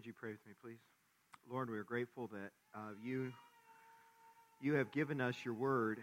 Would 0.00 0.06
you 0.06 0.14
pray 0.14 0.30
with 0.30 0.46
me, 0.46 0.54
please? 0.62 0.80
Lord, 1.50 1.68
we 1.68 1.76
are 1.76 1.84
grateful 1.84 2.26
that 2.28 2.52
uh, 2.74 2.92
you, 3.04 3.34
you 4.58 4.72
have 4.72 4.90
given 4.92 5.20
us 5.20 5.34
your 5.44 5.52
word. 5.52 6.02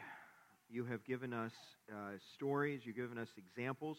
You 0.70 0.85
have 0.85 1.04
given 1.04 1.33
us 1.33 1.51
uh, 1.92 2.12
stories. 2.36 2.81
You've 2.86 2.96
given 2.96 3.18
us 3.18 3.29
examples. 3.36 3.97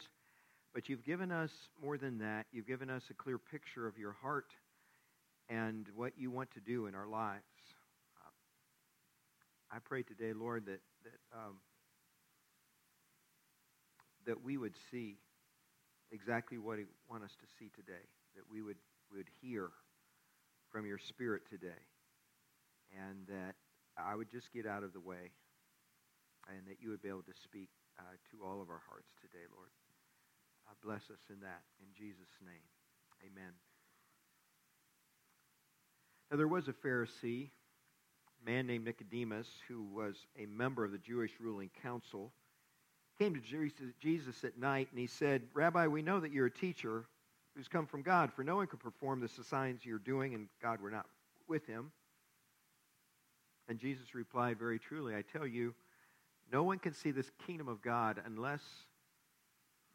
But 0.73 0.89
you've 0.89 1.05
given 1.05 1.33
us 1.33 1.51
more 1.83 1.99
than 1.99 2.19
that. 2.19 2.47
You've 2.53 2.69
given 2.69 2.91
us 2.91 3.03
a 3.11 3.15
clear 3.15 3.39
picture 3.39 3.89
of 3.89 3.99
your 3.99 4.13
heart 4.13 4.53
and 5.49 5.85
what 5.97 6.13
you 6.17 6.31
want 6.31 6.53
to 6.53 6.61
do 6.61 6.87
in 6.87 6.95
our 6.95 7.09
lives. 7.09 7.43
Uh, 8.25 9.75
I 9.75 9.79
pray 9.81 10.05
today, 10.05 10.33
Lord, 10.33 10.67
that, 10.67 10.81
that, 11.03 11.37
um, 11.37 11.57
that 14.29 14.45
we 14.45 14.59
would 14.59 14.75
see 14.93 15.17
exactly 16.13 16.57
what 16.57 16.79
you 16.79 16.87
want 17.11 17.25
us 17.25 17.33
to 17.41 17.47
see 17.59 17.69
today, 17.75 18.07
that 18.37 18.45
we 18.49 18.63
would, 18.63 18.77
would 19.13 19.27
hear 19.43 19.71
from 20.71 20.87
your 20.87 20.99
Spirit 20.99 21.43
today, 21.49 21.83
and 22.93 23.27
that 23.27 23.55
I 23.97 24.15
would 24.15 24.31
just 24.31 24.53
get 24.53 24.67
out 24.67 24.83
of 24.83 24.93
the 24.93 25.01
way, 25.01 25.33
and 26.49 26.67
that 26.67 26.77
you 26.81 26.91
would 26.91 27.03
be 27.03 27.09
able 27.09 27.23
to 27.23 27.35
speak 27.43 27.69
uh, 27.99 28.03
to 28.31 28.45
all 28.45 28.61
of 28.63 28.71
our 28.71 28.83
hearts 28.89 29.11
today, 29.21 29.45
Lord. 29.55 29.71
Uh, 30.69 30.75
bless 30.85 31.11
us 31.11 31.21
in 31.31 31.41
that. 31.41 31.63
In 31.81 31.89
Jesus' 31.97 32.29
name, 32.45 32.65
amen. 33.25 33.53
Now, 36.31 36.37
there 36.37 36.49
was 36.49 36.69
a 36.69 36.73
Pharisee, 36.73 37.49
a 37.49 38.51
man 38.51 38.67
named 38.67 38.85
Nicodemus, 38.85 39.49
who 39.67 39.83
was 39.83 40.17
a 40.39 40.47
member 40.47 40.85
of 40.85 40.93
the 40.93 40.99
Jewish 40.99 41.33
ruling 41.41 41.71
council, 41.83 42.33
came 43.19 43.35
to 43.35 43.41
Jesus 44.01 44.45
at 44.45 44.59
night, 44.59 44.89
and 44.91 45.01
he 45.01 45.07
said, 45.07 45.43
Rabbi, 45.55 45.87
we 45.87 46.03
know 46.03 46.21
that 46.21 46.31
you're 46.31 46.47
a 46.47 46.51
teacher 46.51 47.07
who's 47.59 47.67
come 47.67 47.87
from 47.87 48.03
God, 48.03 48.33
for 48.33 48.45
no 48.45 48.55
one 48.55 48.69
could 48.69 48.79
perform 48.79 49.21
the 49.21 49.29
signs 49.29 49.85
you're 49.85 49.99
doing, 49.99 50.33
and 50.33 50.47
God 50.63 50.81
were 50.81 50.93
not 50.93 51.07
with 51.49 51.67
him. 51.67 51.91
And 53.69 53.81
Jesus 53.81 54.15
replied 54.15 54.61
very 54.61 54.79
truly, 54.79 55.17
I 55.17 55.23
tell 55.23 55.45
you, 55.45 55.75
no 56.53 56.63
one 56.63 56.79
can 56.79 56.95
see 56.95 57.11
this 57.11 57.29
kingdom 57.47 57.67
of 57.67 57.83
God 57.83 58.23
unless 58.25 58.63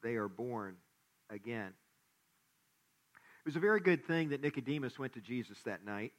they 0.03 0.15
are 0.15 0.27
born 0.27 0.75
again. 1.29 1.71
It 3.39 3.45
was 3.45 3.55
a 3.55 3.61
very 3.61 3.79
good 3.79 4.05
thing 4.05 4.29
that 4.29 4.41
Nicodemus 4.41 4.99
went 4.99 5.13
to 5.13 5.21
Jesus 5.21 5.57
that 5.63 5.85
night. 5.85 6.11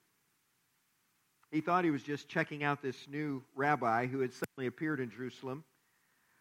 He 1.51 1.61
thought 1.61 1.84
he 1.84 1.91
was 1.91 2.03
just 2.03 2.27
checking 2.27 2.64
out 2.64 2.81
this 2.81 3.06
new 3.06 3.45
rabbi 3.55 4.06
who 4.06 4.20
had 4.20 4.33
suddenly 4.33 4.67
appeared 4.67 4.98
in 4.98 5.11
Jerusalem. 5.11 5.64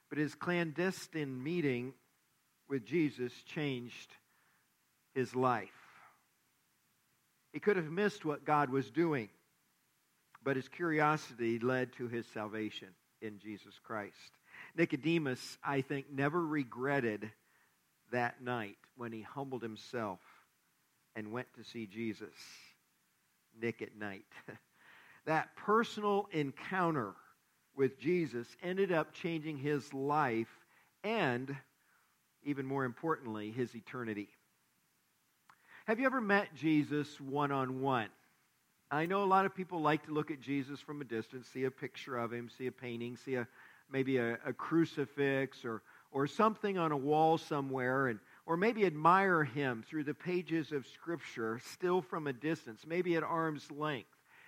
But 0.08 0.18
his 0.18 0.34
clandestine 0.34 1.44
meeting 1.44 1.94
with 2.70 2.86
Jesus 2.86 3.34
changed 3.46 4.14
his 5.14 5.36
life. 5.36 5.70
He 7.52 7.60
could 7.60 7.78
have 7.78 7.92
missed 7.92 8.26
what 8.26 8.46
God 8.46 8.70
was 8.70 8.90
doing, 8.90 9.30
but 10.44 10.56
his 10.56 10.68
curiosity 10.68 11.60
led 11.60 11.94
to 11.94 12.08
his 12.08 12.26
salvation 12.34 12.90
in 13.22 13.40
Jesus 13.40 13.76
Christ. 13.84 14.32
Nicodemus, 14.76 15.58
I 15.64 15.82
think, 15.82 16.08
never 16.12 16.44
regretted 16.46 17.32
that 18.12 18.42
night 18.42 18.78
when 18.98 19.12
he 19.12 19.22
humbled 19.22 19.62
himself 19.62 20.20
and 21.16 21.32
went 21.32 21.48
to 21.56 21.64
see 21.64 21.86
Jesus. 21.86 22.34
Nick 23.60 23.82
at 23.82 23.96
night. 23.96 24.26
that 25.26 25.56
personal 25.56 26.28
encounter 26.32 27.14
with 27.76 28.00
Jesus 28.00 28.48
ended 28.62 28.92
up 28.92 29.14
changing 29.14 29.58
his 29.58 29.94
life 29.94 30.48
and, 31.04 31.56
even 32.44 32.66
more 32.66 32.86
importantly, 32.86 33.52
his 33.52 33.76
eternity. 33.76 34.30
Have 35.86 36.00
you 36.00 36.06
ever 36.06 36.22
met 36.22 36.56
Jesus 36.56 37.20
one 37.20 37.52
on 37.52 37.82
one? 37.82 38.08
I 38.90 39.06
know 39.06 39.24
a 39.24 39.26
lot 39.26 39.46
of 39.46 39.54
people 39.54 39.82
like 39.82 40.06
to 40.06 40.14
look 40.14 40.32
at 40.32 40.40
Jesus 40.40 40.80
from 40.80 41.02
a 41.02 41.04
distance, 41.04 41.48
see 41.48 41.66
a 41.66 41.72
picture 41.72 42.18
of 42.18 42.32
him, 42.32 42.50
see 42.58 42.68
a 42.68 42.72
painting, 42.72 43.18
see 43.18 43.36
a 43.36 43.46
maybe 43.92 44.16
a, 44.18 44.38
a 44.46 44.54
crucifix 44.54 45.66
or 45.66 45.82
or 46.14 46.26
something 46.26 46.78
on 46.78 46.94
a 46.94 46.98
wall 46.98 47.38
somewhere 47.38 48.08
and 48.08 48.20
or 48.46 48.56
maybe 48.56 48.86
admire 48.86 49.44
him 49.44 49.84
through 49.86 50.06
the 50.06 50.14
pages 50.14 50.72
of 50.72 50.88
scripture 50.88 51.60
still 51.74 52.02
from 52.02 52.28
a 52.28 52.34
distance, 52.34 52.86
maybe 52.88 53.18
at 53.18 53.24
arm's 53.24 53.70
length. 53.70 54.08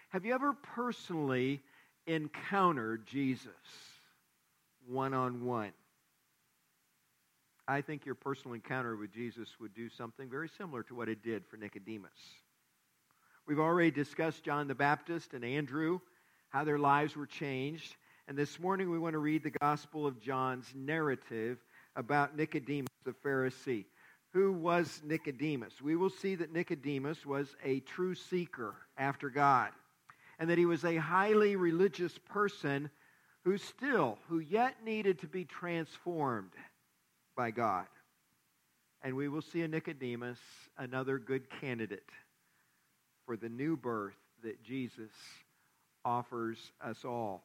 Have 0.10 0.24
you 0.26 0.34
ever 0.34 0.54
personally 0.54 1.62
encountered 2.08 3.06
Jesus 3.08 3.52
one 4.88 5.14
on 5.14 5.44
one? 5.44 5.74
I 7.68 7.82
think 7.82 8.06
your 8.06 8.16
personal 8.16 8.54
encounter 8.54 8.96
with 8.96 9.12
Jesus 9.12 9.50
would 9.60 9.74
do 9.74 9.90
something 9.90 10.30
very 10.30 10.50
similar 10.50 10.84
to 10.84 10.96
what 10.96 11.10
it 11.10 11.24
did 11.24 11.48
for 11.48 11.58
Nicodemus. 11.58 12.12
We've 13.48 13.60
already 13.60 13.90
discussed 13.90 14.44
John 14.44 14.68
the 14.68 14.76
Baptist 14.76 15.34
and 15.34 15.44
Andrew, 15.44 16.00
how 16.50 16.64
their 16.64 16.78
lives 16.78 17.16
were 17.16 17.26
changed. 17.26 17.96
And 18.28 18.38
this 18.38 18.60
morning 18.60 18.92
we 18.92 19.00
want 19.00 19.14
to 19.14 19.20
read 19.20 19.42
the 19.42 19.50
Gospel 19.50 20.06
of 20.06 20.22
John's 20.22 20.72
narrative 20.76 21.58
about 21.96 22.38
Nicodemus 22.38 22.90
the 23.04 23.14
Pharisee. 23.14 23.86
Who 24.34 24.52
was 24.52 25.02
Nicodemus? 25.04 25.82
We 25.82 25.96
will 25.96 26.10
see 26.12 26.36
that 26.36 26.54
Nicodemus 26.54 27.26
was 27.26 27.56
a 27.64 27.80
true 27.80 28.14
seeker 28.14 28.76
after 28.96 29.30
God, 29.30 29.70
and 30.38 30.50
that 30.52 30.58
he 30.58 30.66
was 30.68 30.84
a 30.86 30.98
highly 30.98 31.56
religious 31.56 32.16
person 32.30 32.92
who 33.44 33.58
still, 33.58 34.20
who 34.28 34.40
yet 34.40 34.84
needed 34.84 35.20
to 35.22 35.28
be 35.28 35.46
transformed 35.46 36.52
by 37.36 37.52
God. 37.52 37.86
And 39.04 39.16
we 39.16 39.28
will 39.28 39.42
see 39.42 39.62
in 39.62 39.72
Nicodemus 39.72 40.40
another 40.78 41.20
good 41.20 41.48
candidate 41.62 42.10
for 43.26 43.38
the 43.38 43.50
new 43.50 43.78
birth 43.78 44.16
that 44.44 44.64
Jesus 44.64 45.12
offers 46.04 46.72
us 46.82 47.06
all. 47.06 47.44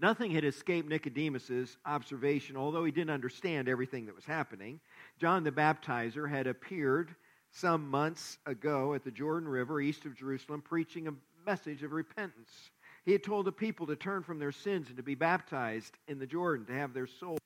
Nothing 0.00 0.30
had 0.30 0.44
escaped 0.44 0.88
Nicodemus's 0.88 1.76
observation, 1.84 2.56
although 2.56 2.84
he 2.84 2.92
didn't 2.92 3.10
understand 3.10 3.68
everything 3.68 4.06
that 4.06 4.14
was 4.14 4.24
happening. 4.24 4.80
John 5.18 5.44
the 5.44 5.52
Baptizer 5.52 6.28
had 6.28 6.46
appeared 6.46 7.14
some 7.52 7.88
months 7.88 8.38
ago 8.46 8.94
at 8.94 9.04
the 9.04 9.10
Jordan 9.10 9.48
River 9.48 9.80
east 9.80 10.06
of 10.06 10.16
Jerusalem 10.16 10.62
preaching 10.62 11.08
a 11.08 11.14
message 11.44 11.82
of 11.82 11.92
repentance. 11.92 12.70
He 13.04 13.12
had 13.12 13.22
told 13.22 13.44
the 13.44 13.52
people 13.52 13.86
to 13.86 13.96
turn 13.96 14.22
from 14.22 14.38
their 14.38 14.52
sins 14.52 14.88
and 14.88 14.96
to 14.96 15.02
be 15.02 15.14
baptized 15.14 15.98
in 16.08 16.18
the 16.18 16.26
Jordan 16.26 16.66
to 16.66 16.72
have 16.72 16.94
their 16.94 17.06
souls 17.06 17.38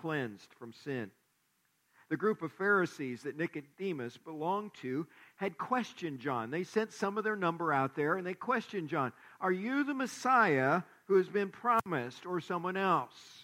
cleansed 0.00 0.52
from 0.58 0.72
sin. 0.72 1.10
The 2.08 2.16
group 2.16 2.42
of 2.42 2.52
Pharisees 2.52 3.22
that 3.22 3.36
Nicodemus 3.36 4.16
belonged 4.16 4.72
to 4.82 5.06
had 5.36 5.58
questioned 5.58 6.20
John. 6.20 6.50
They 6.50 6.62
sent 6.62 6.92
some 6.92 7.18
of 7.18 7.24
their 7.24 7.34
number 7.34 7.72
out 7.72 7.96
there 7.96 8.14
and 8.14 8.26
they 8.26 8.34
questioned 8.34 8.88
John 8.88 9.12
Are 9.40 9.52
you 9.52 9.82
the 9.82 9.94
Messiah 9.94 10.82
who 11.06 11.16
has 11.16 11.28
been 11.28 11.48
promised 11.48 12.24
or 12.24 12.40
someone 12.40 12.76
else? 12.76 13.42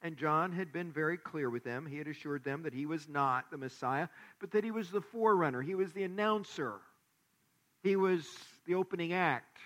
And 0.00 0.16
John 0.16 0.52
had 0.52 0.72
been 0.72 0.92
very 0.92 1.16
clear 1.16 1.50
with 1.50 1.64
them. 1.64 1.84
He 1.84 1.98
had 1.98 2.06
assured 2.06 2.44
them 2.44 2.62
that 2.62 2.74
he 2.74 2.86
was 2.86 3.08
not 3.08 3.50
the 3.50 3.58
Messiah, 3.58 4.06
but 4.38 4.52
that 4.52 4.62
he 4.62 4.70
was 4.70 4.90
the 4.90 5.00
forerunner, 5.00 5.60
he 5.60 5.74
was 5.74 5.92
the 5.92 6.04
announcer, 6.04 6.74
he 7.82 7.96
was 7.96 8.28
the 8.64 8.76
opening 8.76 9.12
act 9.12 9.58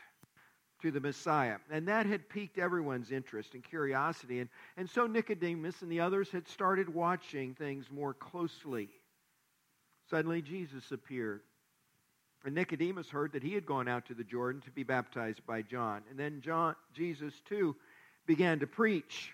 to 0.83 0.91
the 0.91 1.01
Messiah. 1.01 1.57
And 1.71 1.89
that 1.89 2.07
had 2.07 2.29
piqued 2.29 2.59
everyone's 2.59 3.11
interest 3.11 3.55
and 3.55 3.65
curiosity. 3.65 4.41
And, 4.41 4.49
and 4.77 4.91
so 4.91 5.07
Nicodemus 5.07 5.83
and 5.83 5.91
the 5.91 6.01
others 6.01 6.31
had 6.31 6.47
started 6.49 6.93
watching 6.93 7.55
things 7.55 7.87
more 7.91 8.15
closely. 8.15 8.89
Suddenly, 10.11 10.43
Jesus 10.43 10.91
appeared. 10.91 11.41
And 12.45 12.55
Nicodemus 12.55 13.09
heard 13.09 13.33
that 13.33 13.43
he 13.43 13.55
had 13.55 13.65
gone 13.65 13.87
out 13.89 14.07
to 14.07 14.15
the 14.15 14.25
Jordan 14.25 14.61
to 14.63 14.71
be 14.71 14.83
baptized 14.83 15.47
by 15.47 15.63
John. 15.63 16.03
And 16.11 16.19
then 16.19 16.41
John, 16.41 16.75
Jesus, 16.93 17.33
too, 17.49 17.77
began 18.27 18.59
to 18.61 18.67
preach, 18.67 19.33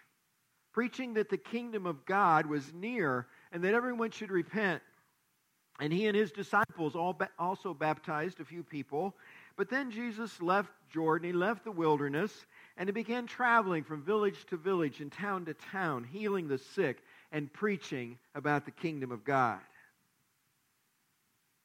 preaching 0.73 1.15
that 1.15 1.31
the 1.31 1.39
kingdom 1.39 1.87
of 1.87 2.05
God 2.05 2.47
was 2.47 2.71
near 2.75 3.27
and 3.51 3.65
that 3.65 3.75
everyone 3.75 4.11
should 4.11 4.31
repent. 4.31 4.83
And 5.81 5.93
he 5.93 6.07
and 6.07 6.17
his 6.17 6.33
disciples 6.33 6.97
all 6.97 7.19
also 7.39 7.73
baptized 7.73 8.41
a 8.41 8.45
few 8.45 8.63
people. 8.63 9.15
But 9.59 9.71
then 9.71 9.91
Jesus 9.91 10.41
left 10.41 10.71
Jordan, 10.89 11.27
he 11.27 11.33
left 11.33 11.65
the 11.65 11.73
wilderness, 11.73 12.47
and 12.77 12.89
he 12.89 12.93
began 12.93 13.27
traveling 13.27 13.83
from 13.83 14.05
village 14.05 14.47
to 14.47 14.57
village 14.57 15.01
and 15.01 15.11
town 15.11 15.47
to 15.47 15.55
town, 15.55 16.05
healing 16.05 16.47
the 16.47 16.59
sick 16.59 17.03
and 17.33 17.53
preaching 17.53 18.19
about 18.37 18.65
the 18.65 18.71
kingdom 18.71 19.11
of 19.11 19.25
God. 19.25 19.59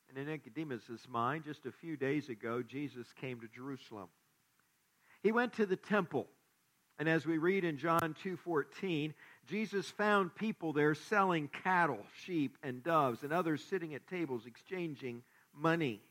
And 0.10 0.18
in 0.18 0.26
Nicodemus' 0.26 1.08
mind, 1.08 1.44
just 1.46 1.68
a 1.68 1.72
few 1.72 1.96
days 1.96 2.30
ago, 2.30 2.64
Jesus 2.64 3.06
came 3.22 3.40
to 3.42 3.48
Jerusalem. 3.48 4.08
He 5.22 5.32
went 5.32 5.54
to 5.54 5.68
the 5.68 5.76
temple. 5.76 6.26
And 6.98 7.08
as 7.08 7.28
we 7.28 7.38
read 7.38 7.64
in 7.64 7.78
John 7.78 8.16
2:14, 8.24 9.14
Jesus 9.46 9.90
found 9.92 10.34
people 10.34 10.74
there 10.74 10.96
selling 10.96 11.48
cattle, 11.48 12.04
sheep, 12.16 12.58
and 12.64 12.84
doves, 12.84 13.22
and 13.22 13.32
others 13.32 13.64
sitting 13.64 13.94
at 13.94 14.08
tables 14.08 14.48
exchanging 14.48 15.24
money 15.54 16.02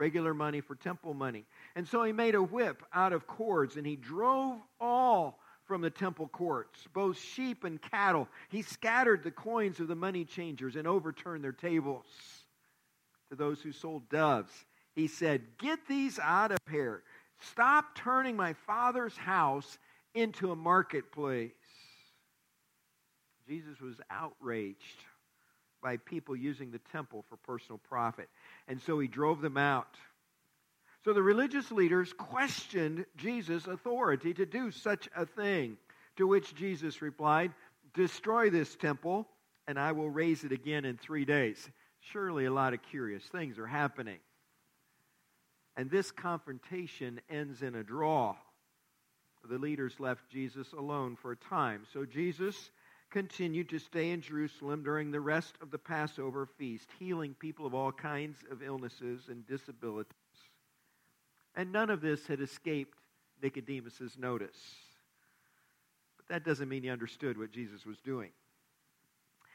regular 0.00 0.32
money 0.32 0.62
for 0.62 0.74
temple 0.74 1.12
money. 1.12 1.44
And 1.76 1.86
so 1.86 2.02
he 2.02 2.12
made 2.12 2.34
a 2.34 2.42
whip 2.42 2.82
out 2.92 3.12
of 3.12 3.26
cords 3.26 3.76
and 3.76 3.86
he 3.86 3.96
drove 3.96 4.58
all 4.80 5.38
from 5.66 5.82
the 5.82 5.90
temple 5.90 6.26
courts, 6.26 6.88
both 6.92 7.20
sheep 7.20 7.62
and 7.62 7.80
cattle. 7.80 8.26
He 8.48 8.62
scattered 8.62 9.22
the 9.22 9.30
coins 9.30 9.78
of 9.78 9.86
the 9.86 9.94
money 9.94 10.24
changers 10.24 10.74
and 10.74 10.88
overturned 10.88 11.44
their 11.44 11.52
tables. 11.52 12.06
To 13.28 13.36
those 13.36 13.60
who 13.60 13.70
sold 13.70 14.08
doves, 14.08 14.50
He 14.96 15.06
said, 15.06 15.42
Get 15.58 15.86
these 15.86 16.18
out 16.18 16.50
of 16.50 16.58
here. 16.68 17.04
Stop 17.52 17.94
turning 17.94 18.36
my 18.36 18.54
father's 18.54 19.16
house 19.16 19.78
into 20.14 20.50
a 20.50 20.56
marketplace. 20.56 21.52
Jesus 23.46 23.80
was 23.80 24.00
outraged 24.10 25.04
by 25.82 25.96
people 25.98 26.36
using 26.36 26.70
the 26.70 26.80
temple 26.92 27.24
for 27.28 27.36
personal 27.36 27.78
profit. 27.78 28.28
And 28.70 28.80
so 28.80 29.00
he 29.00 29.08
drove 29.08 29.40
them 29.40 29.56
out. 29.56 29.96
So 31.04 31.12
the 31.12 31.22
religious 31.22 31.72
leaders 31.72 32.12
questioned 32.12 33.04
Jesus' 33.16 33.66
authority 33.66 34.32
to 34.34 34.46
do 34.46 34.70
such 34.70 35.08
a 35.16 35.26
thing, 35.26 35.76
to 36.16 36.26
which 36.26 36.54
Jesus 36.54 37.02
replied, 37.02 37.52
Destroy 37.94 38.48
this 38.48 38.76
temple, 38.76 39.26
and 39.66 39.76
I 39.76 39.90
will 39.90 40.08
raise 40.08 40.44
it 40.44 40.52
again 40.52 40.84
in 40.84 40.96
three 40.96 41.24
days. 41.24 41.68
Surely 42.12 42.44
a 42.44 42.52
lot 42.52 42.72
of 42.72 42.80
curious 42.82 43.24
things 43.24 43.58
are 43.58 43.66
happening. 43.66 44.20
And 45.76 45.90
this 45.90 46.12
confrontation 46.12 47.20
ends 47.28 47.62
in 47.62 47.74
a 47.74 47.82
draw. 47.82 48.36
The 49.48 49.58
leaders 49.58 49.98
left 49.98 50.30
Jesus 50.30 50.72
alone 50.74 51.16
for 51.16 51.32
a 51.32 51.36
time. 51.36 51.86
So 51.92 52.04
Jesus 52.04 52.70
continued 53.10 53.68
to 53.70 53.78
stay 53.78 54.10
in 54.10 54.20
Jerusalem 54.20 54.82
during 54.82 55.10
the 55.10 55.20
rest 55.20 55.54
of 55.60 55.70
the 55.70 55.78
Passover 55.78 56.46
feast, 56.46 56.88
healing 56.98 57.34
people 57.38 57.66
of 57.66 57.74
all 57.74 57.92
kinds 57.92 58.38
of 58.50 58.62
illnesses 58.62 59.22
and 59.28 59.46
disabilities. 59.46 60.14
And 61.56 61.72
none 61.72 61.90
of 61.90 62.00
this 62.00 62.26
had 62.26 62.40
escaped 62.40 62.96
Nicodemus's 63.42 64.16
notice. 64.16 64.56
But 66.16 66.28
that 66.28 66.44
doesn't 66.44 66.68
mean 66.68 66.82
he 66.82 66.90
understood 66.90 67.36
what 67.36 67.50
Jesus 67.50 67.84
was 67.84 67.98
doing. 67.98 68.30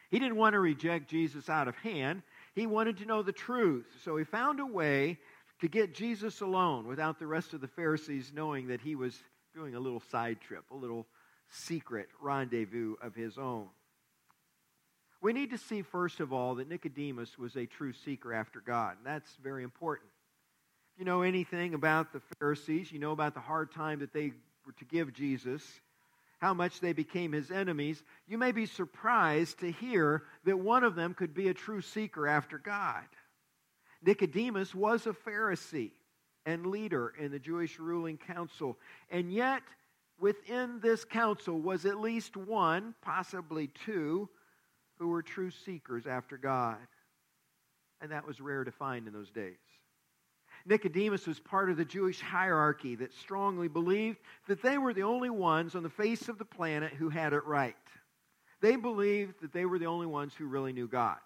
He 0.09 0.19
didn't 0.19 0.37
want 0.37 0.53
to 0.53 0.59
reject 0.59 1.09
Jesus 1.09 1.49
out 1.49 1.67
of 1.67 1.75
hand. 1.77 2.21
He 2.53 2.67
wanted 2.67 2.97
to 2.97 3.05
know 3.05 3.23
the 3.23 3.31
truth. 3.31 3.87
So 4.03 4.17
he 4.17 4.23
found 4.23 4.59
a 4.59 4.65
way 4.65 5.19
to 5.61 5.67
get 5.67 5.95
Jesus 5.95 6.41
alone 6.41 6.87
without 6.87 7.17
the 7.17 7.27
rest 7.27 7.53
of 7.53 7.61
the 7.61 7.67
Pharisees 7.67 8.31
knowing 8.33 8.67
that 8.67 8.81
he 8.81 8.95
was 8.95 9.17
doing 9.53 9.75
a 9.75 9.79
little 9.79 10.01
side 10.11 10.41
trip, 10.41 10.65
a 10.71 10.75
little 10.75 11.07
secret 11.49 12.07
rendezvous 12.21 12.95
of 13.01 13.15
his 13.15 13.37
own. 13.37 13.67
We 15.21 15.33
need 15.33 15.51
to 15.51 15.57
see, 15.57 15.81
first 15.81 16.19
of 16.19 16.31
all, 16.33 16.55
that 16.55 16.69
Nicodemus 16.69 17.37
was 17.37 17.55
a 17.55 17.65
true 17.65 17.93
seeker 17.93 18.33
after 18.33 18.61
God. 18.61 18.97
And 18.97 19.05
that's 19.05 19.37
very 19.41 19.63
important. 19.63 20.09
If 20.93 20.99
you 20.99 21.05
know 21.05 21.23
anything 21.23 21.73
about 21.73 22.13
the 22.13 22.21
Pharisees, 22.39 22.91
you 22.91 22.99
know 22.99 23.11
about 23.11 23.33
the 23.33 23.39
hard 23.39 23.71
time 23.71 23.99
that 23.99 24.13
they 24.13 24.33
were 24.65 24.73
to 24.73 24.85
give 24.85 25.13
Jesus, 25.13 25.63
how 26.39 26.53
much 26.53 26.79
they 26.79 26.93
became 26.93 27.31
his 27.31 27.49
enemies, 27.49 28.03
you 28.27 28.37
may 28.37 28.51
be 28.51 28.65
surprised 28.65 29.59
to 29.59 29.71
hear 29.71 30.23
that 30.43 30.59
one 30.59 30.83
of 30.83 30.95
them 30.95 31.13
could 31.13 31.33
be 31.33 31.47
a 31.47 31.53
true 31.53 31.81
seeker 31.81 32.27
after 32.27 32.57
God. 32.57 33.03
Nicodemus 34.03 34.75
was 34.75 35.07
a 35.07 35.13
Pharisee 35.13 35.91
and 36.45 36.67
leader 36.67 37.13
in 37.19 37.31
the 37.31 37.39
Jewish 37.39 37.79
ruling 37.79 38.17
council, 38.17 38.77
and 39.09 39.33
yet 39.33 39.63
within 40.19 40.79
this 40.81 41.05
council 41.05 41.59
was 41.59 41.85
at 41.85 41.99
least 41.99 42.37
one, 42.37 42.95
possibly 43.01 43.67
two, 43.85 44.29
who 44.97 45.09
were 45.09 45.21
true 45.21 45.51
seekers 45.51 46.07
after 46.07 46.37
God. 46.37 46.77
And 48.01 48.11
that 48.11 48.25
was 48.25 48.41
rare 48.41 48.63
to 48.63 48.71
find 48.71 49.07
in 49.07 49.13
those 49.13 49.31
days. 49.31 49.57
Nicodemus 50.65 51.27
was 51.27 51.39
part 51.39 51.69
of 51.69 51.77
the 51.77 51.85
Jewish 51.85 52.19
hierarchy 52.21 52.95
that 52.95 53.13
strongly 53.13 53.67
believed 53.67 54.17
that 54.47 54.61
they 54.63 54.77
were 54.77 54.93
the 54.93 55.03
only 55.03 55.29
ones 55.29 55.75
on 55.75 55.83
the 55.83 55.89
face 55.89 56.27
of 56.27 56.37
the 56.37 56.45
planet 56.45 56.93
who 56.93 57.09
had 57.09 57.33
it 57.33 57.45
right. 57.45 57.75
They 58.61 58.75
believed 58.75 59.41
that 59.41 59.53
they 59.53 59.65
were 59.65 59.77
the 59.77 59.85
only 59.85 60.07
ones 60.07 60.33
who 60.33 60.47
really 60.47 60.73
knew 60.73 60.87
God. 60.87 61.17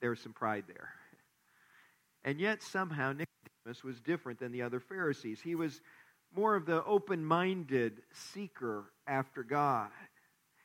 There 0.00 0.10
was 0.10 0.20
some 0.20 0.32
pride 0.32 0.64
there. 0.66 0.90
And 2.24 2.38
yet, 2.38 2.62
somehow, 2.62 3.12
Nicodemus 3.12 3.82
was 3.82 4.00
different 4.00 4.38
than 4.38 4.52
the 4.52 4.62
other 4.62 4.80
Pharisees. 4.80 5.40
He 5.40 5.54
was 5.54 5.80
more 6.34 6.56
of 6.56 6.66
the 6.66 6.84
open 6.84 7.24
minded 7.24 8.02
seeker 8.12 8.84
after 9.06 9.42
God. 9.42 9.88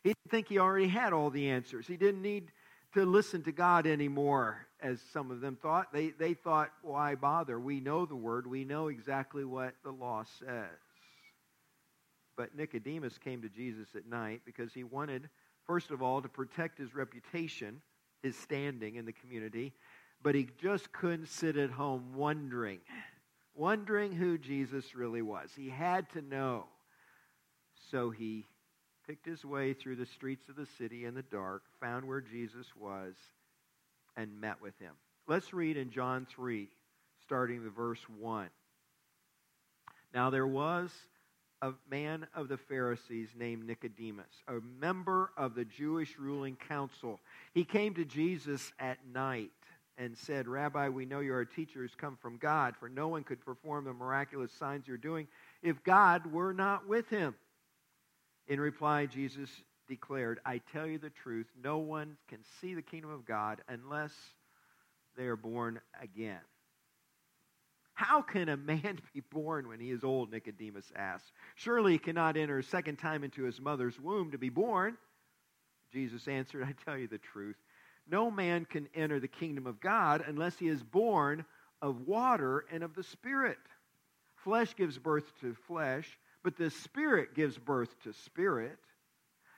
He 0.03 0.09
didn't 0.09 0.31
think 0.31 0.47
he 0.47 0.59
already 0.59 0.87
had 0.87 1.13
all 1.13 1.29
the 1.29 1.49
answers. 1.49 1.87
He 1.87 1.97
didn't 1.97 2.21
need 2.21 2.51
to 2.93 3.05
listen 3.05 3.43
to 3.43 3.51
God 3.51 3.85
anymore, 3.85 4.67
as 4.81 5.01
some 5.13 5.31
of 5.31 5.41
them 5.41 5.57
thought. 5.61 5.91
They, 5.91 6.09
they 6.09 6.33
thought, 6.33 6.71
why 6.81 7.15
bother? 7.15 7.59
We 7.59 7.79
know 7.79 8.05
the 8.05 8.15
word, 8.15 8.47
we 8.47 8.63
know 8.63 8.87
exactly 8.87 9.43
what 9.43 9.73
the 9.83 9.91
law 9.91 10.23
says. 10.39 10.79
But 12.37 12.55
Nicodemus 12.55 13.17
came 13.17 13.41
to 13.41 13.49
Jesus 13.49 13.89
at 13.95 14.07
night 14.07 14.41
because 14.45 14.73
he 14.73 14.83
wanted, 14.83 15.29
first 15.65 15.91
of 15.91 16.01
all, 16.01 16.21
to 16.21 16.29
protect 16.29 16.77
his 16.77 16.95
reputation, 16.95 17.81
his 18.23 18.37
standing 18.37 18.95
in 18.95 19.05
the 19.05 19.13
community, 19.13 19.73
but 20.21 20.35
he 20.35 20.47
just 20.61 20.91
couldn't 20.91 21.27
sit 21.27 21.57
at 21.57 21.71
home 21.71 22.15
wondering 22.15 22.79
wondering 23.57 24.11
who 24.11 24.37
Jesus 24.37 24.95
really 24.95 25.21
was. 25.21 25.49
He 25.55 25.69
had 25.69 26.09
to 26.11 26.21
know. 26.21 26.65
So 27.91 28.09
he 28.09 28.45
picked 29.07 29.25
his 29.25 29.43
way 29.43 29.73
through 29.73 29.95
the 29.95 30.05
streets 30.05 30.49
of 30.49 30.55
the 30.55 30.67
city 30.77 31.05
in 31.05 31.15
the 31.15 31.23
dark, 31.23 31.63
found 31.79 32.05
where 32.05 32.21
Jesus 32.21 32.67
was, 32.79 33.15
and 34.15 34.41
met 34.41 34.61
with 34.61 34.77
him. 34.79 34.93
Let's 35.27 35.53
read 35.53 35.77
in 35.77 35.91
John 35.91 36.27
3, 36.29 36.67
starting 37.23 37.63
the 37.63 37.69
verse 37.69 38.01
1. 38.19 38.49
Now 40.13 40.29
there 40.29 40.47
was 40.47 40.91
a 41.61 41.71
man 41.89 42.27
of 42.35 42.49
the 42.49 42.57
Pharisees 42.57 43.29
named 43.37 43.65
Nicodemus, 43.65 44.25
a 44.47 44.59
member 44.79 45.31
of 45.37 45.55
the 45.55 45.65
Jewish 45.65 46.17
ruling 46.19 46.55
council. 46.55 47.19
He 47.53 47.63
came 47.63 47.93
to 47.95 48.05
Jesus 48.05 48.71
at 48.79 48.97
night 49.11 49.51
and 49.97 50.17
said, 50.17 50.47
Rabbi, 50.47 50.89
we 50.89 51.05
know 51.05 51.21
you're 51.21 51.41
a 51.41 51.45
teacher 51.45 51.79
who's 51.79 51.95
come 51.95 52.17
from 52.21 52.37
God, 52.37 52.75
for 52.79 52.87
no 52.87 53.07
one 53.07 53.23
could 53.23 53.43
perform 53.43 53.85
the 53.85 53.93
miraculous 53.93 54.51
signs 54.51 54.87
you're 54.87 54.97
doing 54.97 55.27
if 55.63 55.83
God 55.83 56.31
were 56.31 56.53
not 56.53 56.87
with 56.87 57.09
him. 57.09 57.33
In 58.47 58.59
reply, 58.59 59.07
Jesus 59.07 59.49
declared, 59.87 60.39
I 60.45 60.61
tell 60.71 60.85
you 60.85 60.99
the 60.99 61.09
truth, 61.09 61.47
no 61.63 61.79
one 61.79 62.17
can 62.27 62.39
see 62.61 62.75
the 62.75 62.81
kingdom 62.81 63.11
of 63.11 63.25
God 63.25 63.61
unless 63.67 64.13
they 65.17 65.23
are 65.23 65.35
born 65.35 65.79
again. 66.01 66.39
How 67.93 68.21
can 68.21 68.47
a 68.47 68.57
man 68.57 68.99
be 69.13 69.21
born 69.31 69.67
when 69.67 69.79
he 69.79 69.89
is 69.89 70.03
old? 70.03 70.31
Nicodemus 70.31 70.91
asked. 70.95 71.31
Surely 71.55 71.93
he 71.93 71.97
cannot 71.97 72.37
enter 72.37 72.59
a 72.59 72.63
second 72.63 72.97
time 72.97 73.23
into 73.23 73.43
his 73.43 73.59
mother's 73.59 73.99
womb 73.99 74.31
to 74.31 74.37
be 74.37 74.49
born. 74.49 74.97
Jesus 75.91 76.27
answered, 76.27 76.63
I 76.63 76.75
tell 76.85 76.97
you 76.97 77.07
the 77.07 77.17
truth. 77.17 77.55
No 78.09 78.31
man 78.31 78.65
can 78.65 78.87
enter 78.95 79.19
the 79.19 79.27
kingdom 79.27 79.67
of 79.67 79.79
God 79.79 80.23
unless 80.25 80.57
he 80.57 80.67
is 80.67 80.81
born 80.81 81.45
of 81.81 82.07
water 82.07 82.65
and 82.71 82.83
of 82.83 82.95
the 82.95 83.03
Spirit. 83.03 83.57
Flesh 84.35 84.75
gives 84.75 84.97
birth 84.97 85.31
to 85.41 85.53
flesh, 85.67 86.17
but 86.43 86.57
the 86.57 86.69
Spirit 86.69 87.35
gives 87.35 87.57
birth 87.57 87.93
to 88.03 88.13
spirit. 88.13 88.79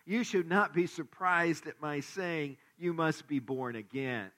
You 0.06 0.24
should 0.24 0.50
not 0.50 0.74
be 0.74 0.88
surprised 0.88 1.68
at 1.68 1.82
my 1.82 2.00
saying, 2.00 2.58
You 2.78 2.94
must 2.94 3.28
be 3.28 3.40
born 3.40 3.76
again. 3.76 4.32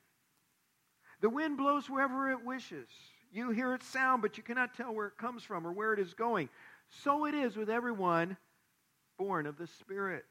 The 1.21 1.29
wind 1.29 1.57
blows 1.57 1.89
wherever 1.89 2.29
it 2.31 2.43
wishes. 2.43 2.89
You 3.31 3.51
hear 3.51 3.73
its 3.73 3.87
sound, 3.87 4.21
but 4.21 4.35
you 4.35 4.43
cannot 4.43 4.73
tell 4.73 4.93
where 4.93 5.07
it 5.07 5.17
comes 5.17 5.43
from 5.43 5.65
or 5.65 5.71
where 5.71 5.93
it 5.93 5.99
is 5.99 6.13
going. 6.13 6.49
So 7.03 7.25
it 7.25 7.33
is 7.33 7.55
with 7.55 7.69
everyone 7.69 8.35
born 9.17 9.45
of 9.45 9.57
the 9.57 9.67
Spirit. 9.67 10.25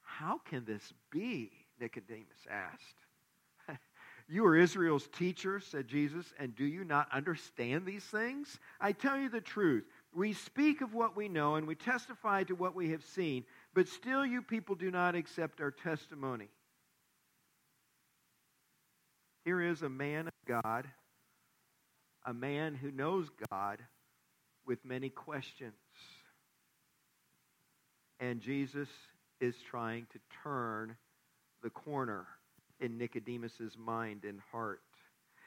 How 0.00 0.40
can 0.48 0.64
this 0.64 0.92
be? 1.10 1.50
Nicodemus 1.80 2.46
asked. 2.48 3.78
You 4.32 4.46
are 4.46 4.56
Israel's 4.56 5.08
teacher, 5.08 5.58
said 5.58 5.88
Jesus, 5.88 6.32
and 6.38 6.54
do 6.54 6.64
you 6.64 6.84
not 6.84 7.08
understand 7.12 7.84
these 7.84 8.04
things? 8.04 8.60
I 8.80 8.92
tell 8.92 9.18
you 9.18 9.28
the 9.28 9.40
truth. 9.40 9.82
We 10.14 10.34
speak 10.34 10.82
of 10.82 10.94
what 10.94 11.16
we 11.16 11.28
know 11.28 11.56
and 11.56 11.66
we 11.66 11.74
testify 11.74 12.44
to 12.44 12.54
what 12.54 12.76
we 12.76 12.90
have 12.90 13.02
seen, 13.02 13.44
but 13.74 13.88
still 13.88 14.24
you 14.24 14.40
people 14.40 14.76
do 14.76 14.92
not 14.92 15.16
accept 15.16 15.60
our 15.60 15.72
testimony. 15.72 16.48
Here 19.44 19.60
is 19.60 19.82
a 19.82 19.88
man 19.88 20.28
of 20.28 20.32
God, 20.46 20.86
a 22.24 22.32
man 22.32 22.76
who 22.76 22.92
knows 22.92 23.28
God 23.50 23.80
with 24.64 24.84
many 24.84 25.08
questions. 25.08 25.74
And 28.20 28.40
Jesus 28.40 28.88
is 29.40 29.56
trying 29.68 30.06
to 30.12 30.20
turn 30.44 30.96
the 31.62 31.70
corner 31.70 32.26
in 32.80 32.98
Nicodemus's 32.98 33.76
mind 33.78 34.24
and 34.24 34.40
heart. 34.50 34.80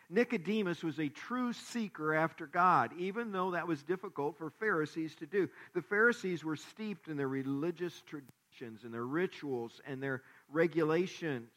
Nicodemus 0.10 0.84
was 0.84 1.00
a 1.00 1.10
true 1.10 1.54
seeker 1.54 2.14
after 2.14 2.46
God, 2.46 2.92
even 2.98 3.32
though 3.32 3.52
that 3.52 3.68
was 3.68 3.82
difficult 3.82 4.38
for 4.38 4.50
Pharisees 4.50 5.16
to 5.16 5.26
do. 5.26 5.50
The 5.74 5.82
Pharisees 5.82 6.44
were 6.44 6.56
steeped 6.56 7.08
in 7.08 7.18
their 7.18 7.28
religious 7.28 8.02
traditions 8.06 8.84
and 8.84 8.94
their 8.94 9.06
rituals 9.06 9.82
and 9.88 10.04
their 10.04 10.22
regulations. 10.52 11.50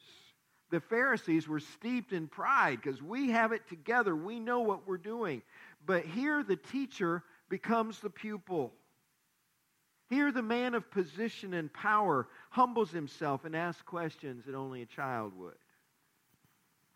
The 0.69 0.79
Pharisees 0.79 1.47
were 1.47 1.59
steeped 1.59 2.13
in 2.13 2.27
pride 2.27 2.79
because 2.81 3.01
we 3.01 3.29
have 3.29 3.51
it 3.51 3.67
together. 3.69 4.15
We 4.15 4.39
know 4.39 4.61
what 4.61 4.87
we're 4.87 4.97
doing. 4.97 5.41
But 5.85 6.05
here 6.05 6.43
the 6.43 6.57
teacher 6.57 7.23
becomes 7.49 7.99
the 7.99 8.09
pupil. 8.09 8.73
Here, 10.09 10.31
the 10.31 10.41
man 10.41 10.73
of 10.73 10.89
position 10.89 11.53
and 11.53 11.71
power 11.71 12.27
humbles 12.49 12.91
himself 12.91 13.43
and 13.43 13.55
asks 13.55 13.81
questions 13.81 14.45
that 14.45 14.55
only 14.55 14.81
a 14.81 14.85
child 14.85 15.33
would. 15.37 15.57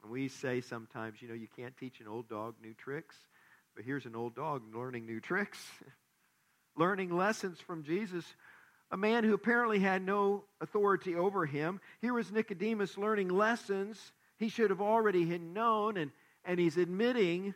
And 0.01 0.11
we 0.11 0.29
say 0.29 0.61
sometimes, 0.61 1.21
you 1.21 1.27
know, 1.27 1.33
you 1.33 1.47
can't 1.55 1.75
teach 1.77 1.99
an 1.99 2.07
old 2.07 2.29
dog 2.29 2.55
new 2.61 2.73
tricks, 2.73 3.15
but 3.75 3.83
here's 3.83 4.05
an 4.05 4.15
old 4.15 4.35
dog 4.35 4.63
learning 4.73 5.05
new 5.05 5.19
tricks, 5.19 5.59
learning 6.77 7.15
lessons 7.15 7.59
from 7.59 7.83
Jesus, 7.83 8.25
a 8.91 8.97
man 8.97 9.23
who 9.23 9.33
apparently 9.33 9.79
had 9.79 10.01
no 10.01 10.45
authority 10.61 11.15
over 11.15 11.45
him. 11.45 11.81
Here 12.01 12.13
was 12.13 12.31
Nicodemus 12.31 12.97
learning 12.97 13.29
lessons 13.29 14.11
he 14.37 14.49
should 14.49 14.69
have 14.69 14.81
already 14.81 15.23
known, 15.37 15.97
and, 15.97 16.11
and 16.45 16.59
he's 16.59 16.77
admitting, 16.77 17.53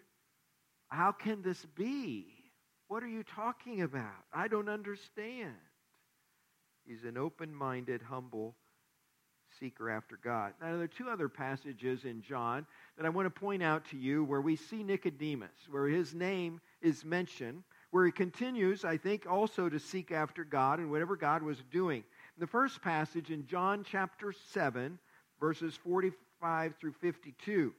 How 0.90 1.14
can 1.14 1.42
this 1.42 1.66
be? 1.76 2.35
What 2.96 3.04
are 3.04 3.08
you 3.08 3.24
talking 3.24 3.82
about? 3.82 4.24
I 4.34 4.48
don't 4.48 4.70
understand. 4.70 5.52
He's 6.88 7.04
an 7.04 7.18
open 7.18 7.54
minded, 7.54 8.02
humble 8.02 8.56
seeker 9.60 9.90
after 9.90 10.18
God. 10.24 10.54
Now, 10.62 10.78
there 10.78 10.84
are 10.84 10.88
two 10.88 11.10
other 11.10 11.28
passages 11.28 12.06
in 12.06 12.22
John 12.22 12.66
that 12.96 13.06
I 13.06 13.10
want 13.10 13.25
to 13.25 13.38
point 13.38 13.62
out 13.62 13.84
to 13.90 13.98
you 13.98 14.24
where 14.24 14.40
we 14.40 14.56
see 14.56 14.82
Nicodemus, 14.82 15.50
where 15.70 15.90
his 15.90 16.14
name 16.14 16.62
is 16.82 17.04
mentioned, 17.04 17.64
where 17.92 18.06
he 18.06 18.14
continues, 18.14 18.86
I 18.86 18.96
think, 18.96 19.25
also 19.30 19.68
to 19.68 19.78
seek 19.78 20.14
after 20.14 20.46
God 20.46 20.80
and 20.80 20.90
whatever 20.90 21.18
God 21.18 21.44
was 21.44 21.58
doing. 21.74 22.06
The 22.38 22.48
first 22.48 22.82
passage 22.82 23.30
in 23.30 23.46
John 23.46 23.84
chapter 23.86 24.34
7, 24.54 24.98
verses 25.42 25.75
45 25.84 26.75
through 26.80 26.94
52. 27.02 27.74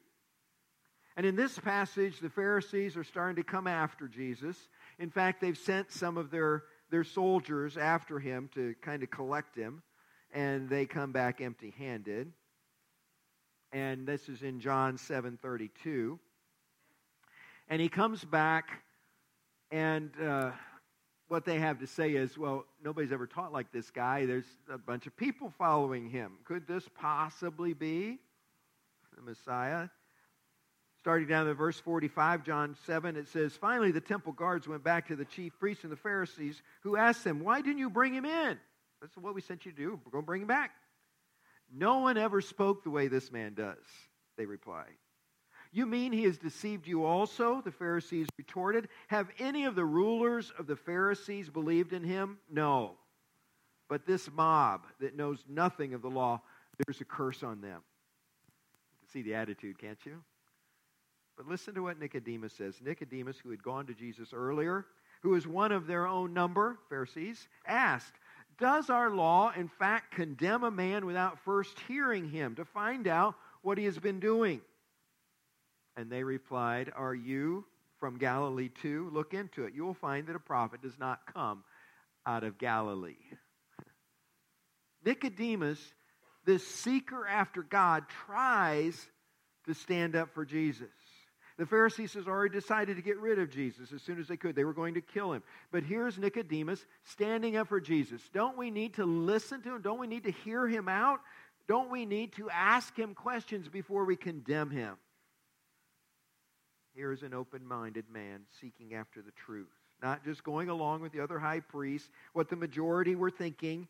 And 1.16 1.25
in 1.25 1.35
this 1.35 1.58
passage, 1.58 2.20
the 2.20 2.28
Pharisees 2.28 2.94
are 2.96 3.04
starting 3.04 3.37
to 3.37 3.42
come 3.42 3.66
after 3.66 4.06
Jesus. 4.06 4.56
In 4.98 5.10
fact, 5.10 5.40
they've 5.40 5.58
sent 5.58 5.92
some 5.92 6.16
of 6.16 6.30
their, 6.30 6.64
their 6.90 7.04
soldiers 7.04 7.76
after 7.76 8.18
him 8.18 8.48
to 8.54 8.74
kind 8.80 9.02
of 9.02 9.10
collect 9.10 9.54
him, 9.54 9.82
and 10.32 10.68
they 10.68 10.86
come 10.86 11.12
back 11.12 11.40
empty 11.40 11.74
handed. 11.78 12.32
And 13.72 14.06
this 14.06 14.28
is 14.28 14.42
in 14.42 14.60
John 14.60 14.96
7:32. 14.96 16.18
And 17.68 17.82
he 17.82 17.88
comes 17.88 18.24
back, 18.24 18.82
and 19.70 20.10
uh, 20.22 20.52
what 21.28 21.44
they 21.44 21.58
have 21.58 21.80
to 21.80 21.86
say 21.86 22.14
is, 22.14 22.38
well, 22.38 22.64
nobody's 22.82 23.12
ever 23.12 23.26
taught 23.26 23.52
like 23.52 23.72
this 23.72 23.90
guy. 23.90 24.24
There's 24.24 24.46
a 24.70 24.78
bunch 24.78 25.06
of 25.06 25.16
people 25.16 25.52
following 25.58 26.08
him. 26.08 26.34
Could 26.44 26.66
this 26.68 26.88
possibly 26.94 27.74
be 27.74 28.18
the 29.16 29.22
Messiah? 29.22 29.88
Starting 31.06 31.28
down 31.28 31.46
at 31.46 31.56
verse 31.56 31.78
45, 31.78 32.42
John 32.42 32.75
7, 32.84 33.14
it 33.14 33.28
says, 33.28 33.52
Finally, 33.52 33.92
the 33.92 34.00
temple 34.00 34.32
guards 34.32 34.66
went 34.66 34.82
back 34.82 35.06
to 35.06 35.14
the 35.14 35.25
chief 35.25 35.56
priests 35.60 35.84
and 35.84 35.92
the 35.92 35.96
Pharisees, 35.96 36.60
who 36.80 36.96
asked 36.96 37.22
them, 37.22 37.44
Why 37.44 37.60
didn't 37.60 37.78
you 37.78 37.88
bring 37.88 38.12
him 38.12 38.25
in? 38.25 38.58
That's 39.00 39.16
what 39.16 39.32
we 39.32 39.40
sent 39.40 39.64
you 39.64 39.70
to 39.70 39.78
do. 39.78 40.00
We're 40.04 40.10
going 40.10 40.25
to 40.25 40.26
bring 40.26 40.42
him 40.42 40.48
back. 40.48 40.72
No 41.72 41.98
one 41.98 42.18
ever 42.18 42.40
spoke 42.40 42.82
the 42.82 42.90
way 42.90 43.06
this 43.06 43.30
man 43.30 43.54
does, 43.54 43.76
they 44.36 44.46
replied. 44.46 44.96
You 45.70 45.86
mean 45.86 46.10
he 46.10 46.25
has 46.25 46.38
deceived 46.38 46.88
you 46.88 47.04
also? 47.04 47.62
The 47.64 47.70
Pharisees 47.70 48.26
retorted. 48.36 48.88
Have 49.06 49.28
any 49.38 49.64
of 49.66 49.76
the 49.76 49.84
rulers 49.84 50.52
of 50.58 50.66
the 50.66 50.75
Pharisees 50.75 51.48
believed 51.48 51.92
in 51.92 52.02
him? 52.02 52.38
No. 52.50 52.94
But 53.88 54.06
this 54.06 54.28
mob 54.34 54.82
that 54.98 55.16
knows 55.16 55.44
nothing 55.48 55.94
of 55.94 56.02
the 56.02 56.10
law, 56.10 56.40
there's 56.84 57.00
a 57.00 57.04
curse 57.04 57.44
on 57.44 57.60
them. 57.60 57.80
You 58.88 58.98
can 59.02 59.08
see 59.12 59.22
the 59.22 59.36
attitude, 59.36 59.78
can't 59.78 60.04
you? 60.04 60.25
But 61.37 61.49
listen 61.49 61.75
to 61.75 61.83
what 61.83 61.99
Nicodemus 61.99 62.55
says. 62.55 62.81
Nicodemus, 62.83 63.37
who 63.38 63.50
had 63.50 63.62
gone 63.62 63.87
to 63.87 63.95
Jesus 63.95 64.31
earlier, 64.33 64.87
who 65.23 65.35
is 65.35 65.47
one 65.47 65.73
of 65.73 65.87
their 65.87 66.07
own 66.07 66.33
number, 66.33 66.78
Pharisees, 66.88 67.47
asked, 67.66 68.14
Does 68.59 68.88
our 68.88 69.11
law, 69.11 69.52
in 69.55 69.69
fact, 69.69 70.14
condemn 70.14 70.64
a 70.64 70.71
man 70.71 71.05
without 71.05 71.38
first 71.45 71.78
hearing 71.87 72.31
him 72.31 72.55
to 72.57 72.64
find 72.64 73.07
out 73.07 73.35
what 73.62 73.76
he 73.76 73.85
has 73.85 73.99
been 73.99 74.21
doing? 74.21 74.61
And 75.97 76.11
they 76.11 76.23
replied, 76.23 76.93
Are 76.95 77.14
you 77.14 77.64
from 78.00 78.19
Galilee 78.19 78.71
too? 78.83 79.11
Look 79.12 79.35
into 79.35 79.64
it. 79.64 79.75
You 79.75 79.85
will 79.85 79.95
find 79.95 80.26
that 80.28 80.37
a 80.37 80.40
prophet 80.40 80.83
does 80.83 80.99
not 80.99 81.33
come 81.33 81.64
out 82.25 82.45
of 82.45 82.59
Galilee. 82.59 83.14
Nicodemus, 85.05 85.81
this 86.45 86.66
seeker 86.66 87.26
after 87.26 87.62
God, 87.62 88.05
tries 88.26 89.07
to 89.66 89.75
stand 89.75 90.16
up 90.16 90.35
for 90.35 90.45
Jesus. 90.45 90.88
The 91.58 91.66
Pharisees 91.66 92.12
has 92.14 92.26
already 92.26 92.52
decided 92.52 92.96
to 92.96 93.02
get 93.02 93.18
rid 93.18 93.38
of 93.38 93.50
Jesus 93.50 93.90
as 93.92 94.02
soon 94.02 94.20
as 94.20 94.28
they 94.28 94.36
could. 94.36 94.54
They 94.54 94.64
were 94.64 94.75
going 94.75 94.94
to 94.94 95.00
kill 95.00 95.32
him. 95.32 95.42
But 95.72 95.84
here's 95.84 96.18
Nicodemus 96.18 96.84
standing 97.04 97.56
up 97.56 97.68
for 97.68 97.80
Jesus. 97.80 98.20
Don't 98.34 98.58
we 98.58 98.70
need 98.70 98.94
to 98.94 99.06
listen 99.06 99.62
to 99.62 99.75
him? 99.75 99.80
Don't 99.80 99.98
we 99.98 100.06
need 100.06 100.25
to 100.25 100.30
hear 100.30 100.68
him 100.68 100.86
out? 100.86 101.20
Don't 101.66 101.90
we 101.90 102.04
need 102.04 102.34
to 102.34 102.50
ask 102.50 102.94
him 102.96 103.14
questions 103.14 103.68
before 103.68 104.04
we 104.04 104.16
condemn 104.16 104.70
him? 104.70 104.96
Here 106.94 107.12
is 107.12 107.22
an 107.22 107.34
open 107.34 107.66
minded 107.66 108.04
man 108.10 108.42
seeking 108.60 108.94
after 108.94 109.22
the 109.22 109.32
truth, 109.32 109.72
not 110.02 110.25
just 110.25 110.44
going 110.44 110.68
along 110.68 111.00
with 111.00 111.12
the 111.12 111.20
other 111.20 111.38
high 111.38 111.60
priests, 111.60 112.10
what 112.34 112.48
the 112.48 112.56
majority 112.56 113.14
were 113.14 113.30
thinking, 113.30 113.88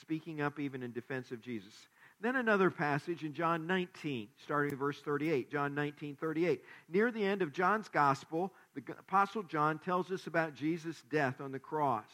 speaking 0.00 0.40
up 0.40 0.58
even 0.58 0.82
in 0.82 0.92
defense 0.92 1.30
of 1.30 1.40
Jesus. 1.40 1.88
Then 2.20 2.34
another 2.34 2.70
passage 2.70 3.22
in 3.22 3.32
John 3.32 3.66
19, 3.68 4.28
starting 4.42 4.72
in 4.72 4.78
verse 4.78 5.00
38. 5.00 5.52
John 5.52 5.74
19, 5.74 6.16
38. 6.16 6.64
Near 6.88 7.12
the 7.12 7.24
end 7.24 7.42
of 7.42 7.52
John's 7.52 7.88
gospel, 7.88 8.52
the 8.74 8.82
Apostle 8.98 9.44
John 9.44 9.78
tells 9.78 10.10
us 10.10 10.26
about 10.26 10.54
Jesus' 10.54 11.02
death 11.10 11.40
on 11.40 11.52
the 11.52 11.60
cross. 11.60 12.10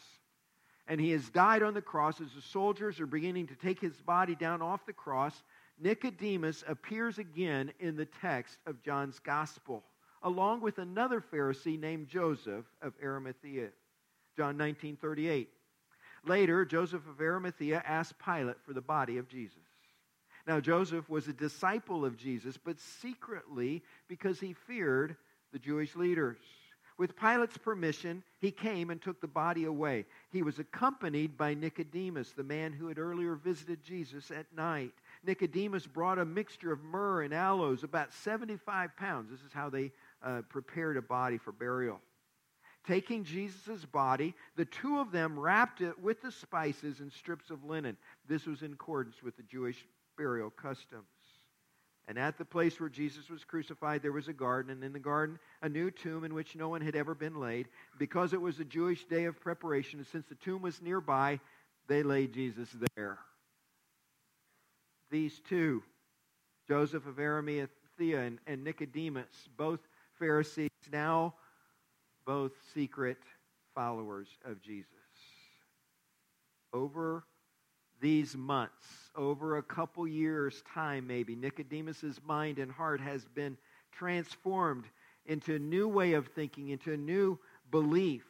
And 0.87 1.01
he 1.01 1.11
has 1.11 1.27
died 1.29 1.63
on 1.63 1.73
the 1.73 1.81
cross 1.81 2.21
as 2.21 2.31
the 2.35 2.41
soldiers 2.41 2.99
are 2.99 3.07
beginning 3.07 3.47
to 3.47 3.55
take 3.55 3.79
his 3.79 3.95
body 3.95 4.35
down 4.35 4.61
off 4.61 4.85
the 4.85 4.93
cross. 4.93 5.33
Nicodemus 5.79 6.63
appears 6.67 7.17
again 7.17 7.71
in 7.79 7.95
the 7.95 8.05
text 8.05 8.59
of 8.67 8.83
John's 8.83 9.17
gospel, 9.17 9.83
along 10.21 10.61
with 10.61 10.77
another 10.77 11.19
Pharisee 11.19 11.79
named 11.79 12.07
Joseph 12.09 12.65
of 12.83 12.93
Arimathea. 13.03 13.69
John 14.37 14.55
19, 14.57 14.97
38. 14.97 15.49
Later, 16.25 16.63
Joseph 16.63 17.07
of 17.07 17.19
Arimathea 17.19 17.81
asked 17.85 18.15
Pilate 18.23 18.61
for 18.63 18.73
the 18.73 18.81
body 18.81 19.17
of 19.17 19.27
Jesus. 19.27 19.64
Now, 20.47 20.59
Joseph 20.59 21.09
was 21.09 21.27
a 21.27 21.33
disciple 21.33 22.05
of 22.05 22.17
Jesus, 22.17 22.57
but 22.57 22.79
secretly 22.79 23.83
because 24.07 24.39
he 24.39 24.53
feared 24.53 25.15
the 25.51 25.59
Jewish 25.59 25.95
leaders. 25.95 26.37
With 26.97 27.17
Pilate's 27.17 27.57
permission, 27.57 28.23
he 28.39 28.51
came 28.51 28.89
and 28.89 29.01
took 29.01 29.19
the 29.19 29.27
body 29.27 29.65
away. 29.65 30.05
He 30.29 30.43
was 30.43 30.59
accompanied 30.59 31.37
by 31.37 31.53
Nicodemus, 31.53 32.31
the 32.31 32.43
man 32.43 32.71
who 32.71 32.87
had 32.87 32.99
earlier 32.99 33.35
visited 33.35 33.83
Jesus 33.83 34.31
at 34.31 34.45
night. 34.55 34.93
Nicodemus 35.25 35.87
brought 35.87 36.19
a 36.19 36.25
mixture 36.25 36.71
of 36.71 36.83
myrrh 36.83 37.23
and 37.23 37.33
aloes, 37.33 37.83
about 37.83 38.13
75 38.13 38.95
pounds. 38.95 39.29
This 39.29 39.41
is 39.41 39.51
how 39.51 39.69
they 39.69 39.91
uh, 40.23 40.43
prepared 40.47 40.95
a 40.95 41.01
body 41.01 41.37
for 41.37 41.51
burial. 41.51 41.99
Taking 42.87 43.23
Jesus' 43.23 43.83
body, 43.83 44.33
the 44.55 44.65
two 44.65 44.99
of 44.99 45.11
them 45.11 45.37
wrapped 45.37 45.81
it 45.81 45.99
with 45.99 46.21
the 46.21 46.31
spices 46.31 46.99
and 46.99 47.11
strips 47.11 47.49
of 47.49 47.65
linen. 47.65 47.97
This 48.27 48.45
was 48.45 48.61
in 48.61 48.73
accordance 48.73 49.21
with 49.23 49.35
the 49.35 49.43
Jewish 49.43 49.85
burial 50.17 50.49
customs. 50.49 51.05
And 52.07 52.19
at 52.19 52.37
the 52.37 52.45
place 52.45 52.79
where 52.79 52.89
Jesus 52.89 53.29
was 53.29 53.43
crucified, 53.43 54.03
there 54.03 54.11
was 54.11 54.27
a 54.27 54.33
garden, 54.33 54.71
and 54.71 54.83
in 54.83 54.93
the 54.93 54.99
garden, 54.99 55.39
a 55.63 55.69
new 55.69 55.89
tomb 55.89 56.23
in 56.23 56.35
which 56.35 56.55
no 56.55 56.69
one 56.69 56.81
had 56.81 56.95
ever 56.95 57.15
been 57.15 57.39
laid. 57.39 57.67
Because 57.97 58.31
it 58.33 58.41
was 58.41 58.59
a 58.59 58.65
Jewish 58.65 59.05
day 59.05 59.25
of 59.25 59.39
preparation, 59.39 59.99
and 59.99 60.07
since 60.07 60.27
the 60.27 60.35
tomb 60.35 60.61
was 60.61 60.81
nearby, 60.81 61.39
they 61.87 62.03
laid 62.03 62.33
Jesus 62.33 62.69
there. 62.95 63.17
These 65.09 65.41
two, 65.49 65.81
Joseph 66.67 67.07
of 67.07 67.19
Arimathea 67.19 68.19
and, 68.19 68.39
and 68.45 68.63
Nicodemus, 68.63 69.49
both 69.57 69.79
Pharisees, 70.19 70.69
now 70.91 71.33
both 72.25 72.51
secret 72.73 73.17
followers 73.73 74.27
of 74.45 74.61
Jesus. 74.61 74.89
Over 76.73 77.23
these 78.01 78.35
months, 78.35 78.85
over 79.15 79.57
a 79.57 79.63
couple 79.63 80.07
years' 80.07 80.63
time, 80.73 81.07
maybe, 81.07 81.35
Nicodemus's 81.35 82.19
mind 82.25 82.59
and 82.59 82.71
heart 82.71 83.01
has 83.01 83.25
been 83.25 83.57
transformed 83.91 84.85
into 85.25 85.55
a 85.55 85.59
new 85.59 85.87
way 85.87 86.13
of 86.13 86.27
thinking, 86.27 86.69
into 86.69 86.93
a 86.93 86.97
new 86.97 87.39
belief. 87.71 88.25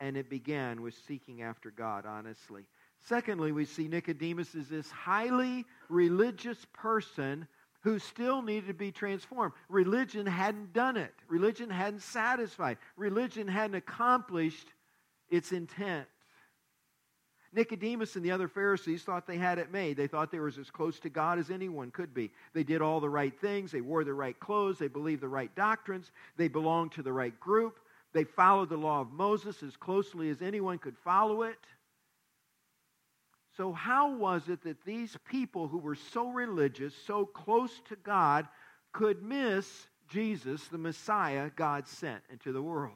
And 0.00 0.16
it 0.16 0.28
began 0.28 0.82
with 0.82 0.94
seeking 1.06 1.42
after 1.42 1.70
God, 1.70 2.04
honestly. 2.06 2.66
Secondly, 3.02 3.52
we 3.52 3.64
see 3.64 3.88
Nicodemus 3.88 4.54
is 4.54 4.68
this 4.68 4.90
highly 4.90 5.64
religious 5.88 6.66
person 6.72 7.46
who 7.82 7.98
still 8.00 8.42
needed 8.42 8.66
to 8.66 8.74
be 8.74 8.90
transformed. 8.90 9.52
Religion 9.68 10.26
hadn't 10.26 10.72
done 10.72 10.96
it, 10.96 11.14
religion 11.28 11.70
hadn't 11.70 12.02
satisfied, 12.02 12.78
religion 12.96 13.46
hadn't 13.46 13.76
accomplished 13.76 14.72
its 15.30 15.52
intent. 15.52 16.06
Nicodemus 17.56 18.16
and 18.16 18.24
the 18.24 18.30
other 18.30 18.48
Pharisees 18.48 19.02
thought 19.02 19.26
they 19.26 19.38
had 19.38 19.58
it 19.58 19.72
made. 19.72 19.96
They 19.96 20.06
thought 20.06 20.30
they 20.30 20.38
were 20.38 20.48
as 20.48 20.70
close 20.70 21.00
to 21.00 21.08
God 21.08 21.38
as 21.38 21.50
anyone 21.50 21.90
could 21.90 22.12
be. 22.12 22.30
They 22.52 22.62
did 22.62 22.82
all 22.82 23.00
the 23.00 23.08
right 23.08 23.36
things. 23.40 23.72
They 23.72 23.80
wore 23.80 24.04
the 24.04 24.12
right 24.12 24.38
clothes. 24.38 24.78
They 24.78 24.88
believed 24.88 25.22
the 25.22 25.28
right 25.28 25.52
doctrines. 25.56 26.12
They 26.36 26.48
belonged 26.48 26.92
to 26.92 27.02
the 27.02 27.14
right 27.14 27.38
group. 27.40 27.80
They 28.12 28.24
followed 28.24 28.68
the 28.68 28.76
law 28.76 29.00
of 29.00 29.10
Moses 29.10 29.62
as 29.62 29.74
closely 29.74 30.28
as 30.28 30.42
anyone 30.42 30.78
could 30.78 30.98
follow 30.98 31.42
it. 31.42 31.58
So, 33.56 33.72
how 33.72 34.14
was 34.14 34.50
it 34.50 34.62
that 34.64 34.84
these 34.84 35.16
people 35.30 35.66
who 35.66 35.78
were 35.78 35.94
so 35.94 36.28
religious, 36.28 36.94
so 37.06 37.24
close 37.24 37.80
to 37.88 37.96
God, 37.96 38.46
could 38.92 39.22
miss 39.22 39.86
Jesus, 40.08 40.68
the 40.68 40.76
Messiah 40.76 41.50
God 41.56 41.88
sent 41.88 42.22
into 42.30 42.52
the 42.52 42.60
world? 42.60 42.92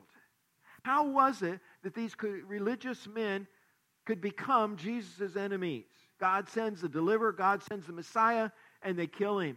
How 0.83 1.07
was 1.07 1.41
it 1.41 1.61
that 1.83 1.95
these 1.95 2.15
religious 2.47 3.07
men 3.07 3.47
could 4.11 4.21
become 4.21 4.77
Jesus' 4.77 5.37
enemies? 5.37 5.85
God 6.19 6.49
sends 6.49 6.81
the 6.81 6.89
deliverer, 6.89 7.31
God 7.31 7.63
sends 7.63 7.87
the 7.87 7.93
Messiah, 7.93 8.51
and 8.83 8.99
they 8.99 9.07
kill 9.07 9.39
him. 9.39 9.57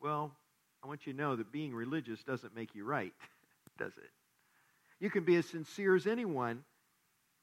Well, 0.00 0.30
I 0.80 0.86
want 0.86 1.08
you 1.08 1.12
to 1.12 1.18
know 1.18 1.34
that 1.34 1.50
being 1.50 1.74
religious 1.74 2.22
doesn't 2.22 2.54
make 2.54 2.72
you 2.72 2.84
right, 2.84 3.12
does 3.78 3.94
it? 3.96 4.10
You 5.00 5.10
can 5.10 5.24
be 5.24 5.34
as 5.34 5.46
sincere 5.46 5.96
as 5.96 6.06
anyone 6.06 6.62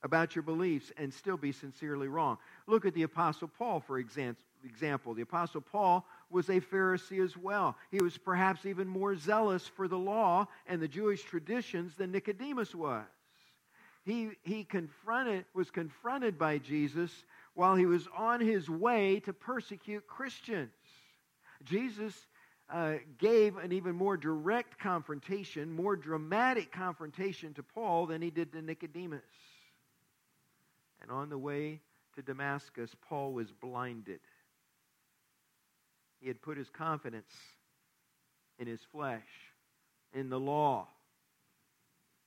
about 0.04 0.38
your 0.38 0.44
beliefs 0.44 0.90
and 0.96 1.14
still 1.14 1.36
be 1.36 1.52
sincerely 1.52 2.08
wrong. 2.08 2.38
Look 2.66 2.86
at 2.86 2.94
the 2.94 3.04
Apostle 3.04 3.50
Paul, 3.50 3.82
for 3.82 4.00
example. 4.00 5.14
The 5.14 5.24
Apostle 5.24 5.60
Paul 5.60 6.06
was 6.30 6.48
a 6.48 6.62
Pharisee 6.62 7.22
as 7.22 7.36
well. 7.36 7.76
He 7.92 8.02
was 8.02 8.18
perhaps 8.18 8.66
even 8.66 8.88
more 8.88 9.18
zealous 9.18 9.68
for 9.68 9.90
the 9.90 10.00
law 10.00 10.48
and 10.66 10.82
the 10.82 10.88
Jewish 10.88 11.24
traditions 11.24 11.94
than 11.96 12.14
Nicodemus 12.14 12.74
was. 12.74 13.04
He, 14.04 14.30
he 14.42 14.64
confronted, 14.64 15.46
was 15.54 15.70
confronted 15.70 16.38
by 16.38 16.58
Jesus 16.58 17.12
while 17.54 17.76
he 17.76 17.86
was 17.86 18.08
on 18.18 18.40
his 18.42 18.70
way 18.70 19.20
to 19.22 19.34
persecute 19.34 20.08
Christians. 20.08 20.72
Jesus 21.64 22.14
uh, 22.72 22.96
gave 23.20 23.58
an 23.58 23.72
even 23.72 23.96
more 23.96 24.18
direct 24.18 24.80
confrontation, 24.80 25.72
more 25.72 25.96
dramatic 25.96 26.72
confrontation 26.72 27.54
to 27.54 27.64
Paul 27.64 28.08
than 28.08 28.22
he 28.22 28.32
did 28.32 28.52
to 28.54 28.62
Nicodemus. 28.62 29.22
And 31.02 31.12
on 31.12 31.30
the 31.30 31.38
way 31.38 31.82
to 32.16 32.22
Damascus, 32.22 32.92
Paul 33.08 33.34
was 33.34 33.52
blinded. 33.52 34.20
He 36.22 36.28
had 36.28 36.42
put 36.42 36.58
his 36.58 36.70
confidence 36.70 37.32
in 38.58 38.68
his 38.68 38.82
flesh, 38.92 39.22
in 40.14 40.30
the 40.30 40.40
law. 40.40 40.88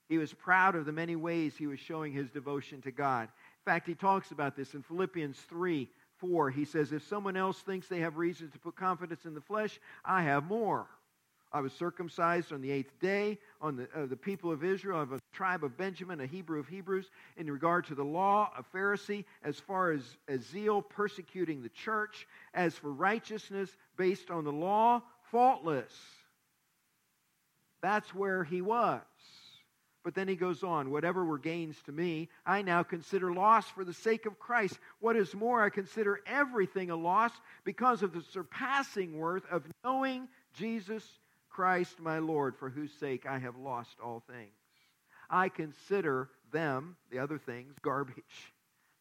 He 0.07 0.17
was 0.17 0.33
proud 0.33 0.75
of 0.75 0.85
the 0.85 0.91
many 0.91 1.15
ways 1.15 1.55
he 1.55 1.67
was 1.67 1.79
showing 1.79 2.13
his 2.13 2.29
devotion 2.29 2.81
to 2.83 2.91
God. 2.91 3.23
In 3.23 3.71
fact, 3.71 3.87
he 3.87 3.95
talks 3.95 4.31
about 4.31 4.55
this 4.55 4.73
in 4.73 4.83
Philippians 4.83 5.37
3 5.49 5.89
4. 6.19 6.49
He 6.51 6.65
says, 6.65 6.91
If 6.91 7.05
someone 7.07 7.35
else 7.35 7.59
thinks 7.61 7.87
they 7.87 7.99
have 7.99 8.17
reasons 8.17 8.53
to 8.53 8.59
put 8.59 8.75
confidence 8.75 9.25
in 9.25 9.33
the 9.33 9.41
flesh, 9.41 9.79
I 10.03 10.21
have 10.23 10.45
more. 10.45 10.87
I 11.51 11.61
was 11.61 11.73
circumcised 11.73 12.51
on 12.51 12.61
the 12.61 12.71
eighth 12.71 12.99
day, 12.99 13.39
on 13.61 13.77
the, 13.77 13.87
uh, 13.95 14.05
the 14.07 14.17
people 14.17 14.51
of 14.51 14.63
Israel, 14.63 15.01
of 15.01 15.13
a 15.13 15.21
tribe 15.31 15.63
of 15.63 15.77
Benjamin, 15.77 16.19
a 16.19 16.25
Hebrew 16.25 16.59
of 16.59 16.67
Hebrews, 16.67 17.09
in 17.37 17.49
regard 17.49 17.85
to 17.85 17.95
the 17.95 18.03
law, 18.03 18.51
a 18.57 18.63
Pharisee, 18.75 19.23
as 19.43 19.59
far 19.59 19.91
as, 19.91 20.01
as 20.27 20.41
zeal, 20.41 20.81
persecuting 20.81 21.63
the 21.63 21.69
church, 21.69 22.27
as 22.53 22.75
for 22.75 22.91
righteousness 22.91 23.69
based 23.95 24.31
on 24.31 24.43
the 24.43 24.51
law, 24.51 25.01
faultless. 25.31 25.93
That's 27.81 28.13
where 28.13 28.43
he 28.43 28.61
was. 28.61 29.01
But 30.05 30.13
then 30.13 30.27
he 30.27 30.35
goes 30.35 30.61
on, 30.61 30.91
whatever 30.91 31.25
were 31.25 31.39
gains 31.39 31.81
to 31.87 31.91
me, 31.91 32.29
I 32.45 32.61
now 32.61 32.83
consider 32.83 33.33
loss 33.33 33.67
for 33.67 33.83
the 33.83 33.91
sake 33.91 34.27
of 34.27 34.37
Christ. 34.37 34.77
What 34.99 35.15
is 35.15 35.33
more, 35.33 35.63
I 35.63 35.69
consider 35.69 36.21
everything 36.27 36.91
a 36.91 36.95
loss 36.95 37.31
because 37.63 38.03
of 38.03 38.13
the 38.13 38.21
surpassing 38.21 39.17
worth 39.17 39.43
of 39.49 39.65
knowing 39.83 40.27
Jesus 40.53 41.03
Christ 41.49 41.99
my 41.99 42.19
Lord, 42.19 42.55
for 42.55 42.69
whose 42.69 42.93
sake 42.93 43.25
I 43.25 43.39
have 43.39 43.57
lost 43.57 43.97
all 43.99 44.21
things. 44.29 44.53
I 45.27 45.49
consider 45.49 46.29
them, 46.51 46.97
the 47.09 47.17
other 47.17 47.39
things, 47.39 47.73
garbage, 47.81 48.53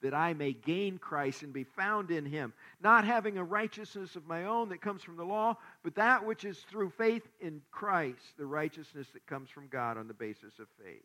that 0.05 0.13
I 0.15 0.35
may 0.35 0.53
gain 0.53 0.99
Christ 0.99 1.43
and 1.43 1.53
be 1.53 1.65
found 1.65 2.11
in 2.11 2.27
him, 2.27 2.53
not 2.83 3.07
having 3.07 3.39
a 3.39 3.45
righteousness 3.45 4.17
of 4.17 4.27
my 4.27 4.45
own 4.45 4.69
that 4.69 4.83
comes 4.83 5.03
from 5.03 5.17
the 5.17 5.25
law, 5.25 5.57
but 5.83 5.95
that 5.95 6.27
which 6.27 6.45
is 6.45 6.59
through 6.71 6.91
faith 6.91 7.27
in 7.41 7.63
Christ, 7.71 8.21
the 8.37 8.45
righteousness 8.45 9.09
that 9.15 9.27
comes 9.27 9.49
from 9.49 9.67
God 9.69 9.97
on 9.97 10.07
the 10.07 10.13
basis 10.13 10.59
of 10.59 10.67
faith. 10.85 11.03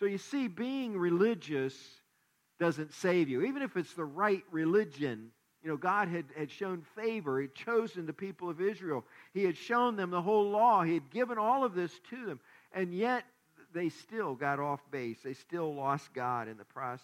So 0.00 0.06
you 0.06 0.16
see, 0.16 0.48
being 0.48 0.98
religious 0.98 1.74
doesn't 2.58 2.94
save 2.94 3.28
you. 3.28 3.42
Even 3.42 3.60
if 3.60 3.76
it's 3.76 3.92
the 3.92 4.06
right 4.06 4.42
religion, 4.50 5.30
you 5.62 5.68
know, 5.68 5.76
God 5.76 6.08
had, 6.08 6.24
had 6.34 6.50
shown 6.50 6.82
favor. 6.96 7.38
He 7.38 7.44
had 7.44 7.54
chosen 7.54 8.06
the 8.06 8.14
people 8.14 8.48
of 8.48 8.62
Israel. 8.62 9.04
He 9.34 9.44
had 9.44 9.56
shown 9.56 9.96
them 9.96 10.08
the 10.08 10.22
whole 10.22 10.48
law. 10.48 10.82
He 10.82 10.94
had 10.94 11.10
given 11.10 11.36
all 11.36 11.62
of 11.62 11.74
this 11.74 11.92
to 12.08 12.24
them. 12.24 12.40
And 12.72 12.94
yet, 12.94 13.24
they 13.74 13.90
still 13.90 14.34
got 14.34 14.60
off 14.60 14.80
base. 14.90 15.18
They 15.22 15.34
still 15.34 15.74
lost 15.74 16.14
God 16.14 16.48
in 16.48 16.56
the 16.56 16.64
process. 16.64 17.02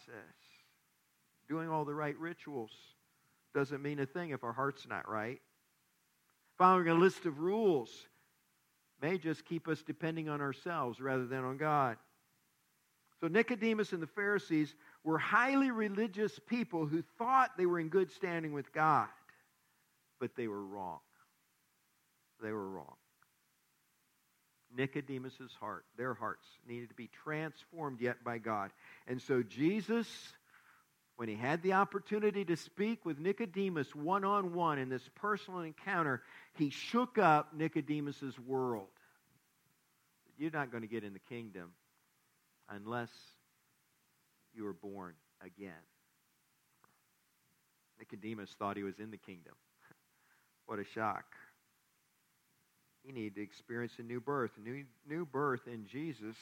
Doing 1.49 1.69
all 1.69 1.85
the 1.85 1.95
right 1.95 2.19
rituals 2.19 2.71
doesn't 3.55 3.83
mean 3.83 4.01
a 4.01 4.07
thing 4.07 4.31
if 4.31 4.43
our 4.43 4.53
heart's 4.53 4.87
not 4.89 5.09
right. 5.09 5.41
Following 6.59 6.89
a 6.89 6.95
list 6.95 7.27
of 7.27 7.41
rules 7.41 7.91
may 9.03 9.19
just 9.19 9.45
keep 9.45 9.69
us 9.69 9.83
depending 9.83 10.29
on 10.29 10.41
ourselves 10.41 11.01
rather 11.01 11.27
than 11.27 11.45
on 11.45 11.57
God. 11.57 11.97
So 13.21 13.29
Nicodemus 13.29 13.93
and 13.93 14.03
the 14.03 14.07
Pharisees 14.09 14.75
were 15.03 15.19
highly 15.19 15.71
religious 15.71 16.39
people 16.47 16.87
who 16.87 17.03
thought 17.19 17.57
they 17.57 17.67
were 17.67 17.81
in 17.81 17.89
good 17.89 18.11
standing 18.11 18.53
with 18.53 18.73
God, 18.73 19.09
but 20.21 20.37
they 20.37 20.49
were 20.49 20.65
wrong. 20.65 21.01
They 22.43 22.53
were 22.53 22.69
wrong. 22.69 22.97
Nicodemus's 24.77 25.53
heart, 25.61 25.85
their 25.97 26.15
hearts 26.15 26.47
needed 26.69 26.89
to 26.89 26.95
be 26.95 27.09
transformed 27.25 28.01
yet 28.01 28.25
by 28.25 28.39
God. 28.39 28.73
And 29.07 29.23
so 29.23 29.43
Jesus, 29.43 30.09
when 31.17 31.29
he 31.29 31.37
had 31.37 31.63
the 31.63 31.75
opportunity 31.75 32.45
to 32.45 32.57
speak 32.57 33.05
with 33.05 33.19
Nicodemus 33.19 33.95
one 33.95 34.25
on 34.25 34.53
one 34.53 34.79
in 34.79 34.89
this 34.89 35.09
personal 35.15 35.61
encounter, 35.61 36.23
he 36.55 36.71
shook 36.71 37.19
up 37.19 37.55
Nicodemus's 37.57 38.39
world. 38.39 38.89
You're 40.37 40.51
not 40.51 40.73
going 40.73 40.83
to 40.83 40.89
get 40.89 41.05
in 41.05 41.13
the 41.13 41.21
kingdom 41.21 41.71
unless 42.69 43.11
you 44.53 44.67
are 44.67 44.73
born 44.73 45.15
again. 45.41 45.73
Nicodemus 47.99 48.51
thought 48.59 48.77
he 48.77 48.83
was 48.83 48.99
in 48.99 49.13
the 49.13 49.17
kingdom. 49.17 49.55
what 50.67 50.81
a 50.81 50.85
shock. 50.85 51.25
He 53.05 53.13
needed 53.13 53.37
to 53.37 53.43
experience 53.43 53.93
a 53.99 54.03
new 54.03 54.21
birth. 54.21 54.51
New, 54.63 54.85
new 55.09 55.25
birth 55.27 55.69
in 55.69 55.87
Jesus 55.87 56.37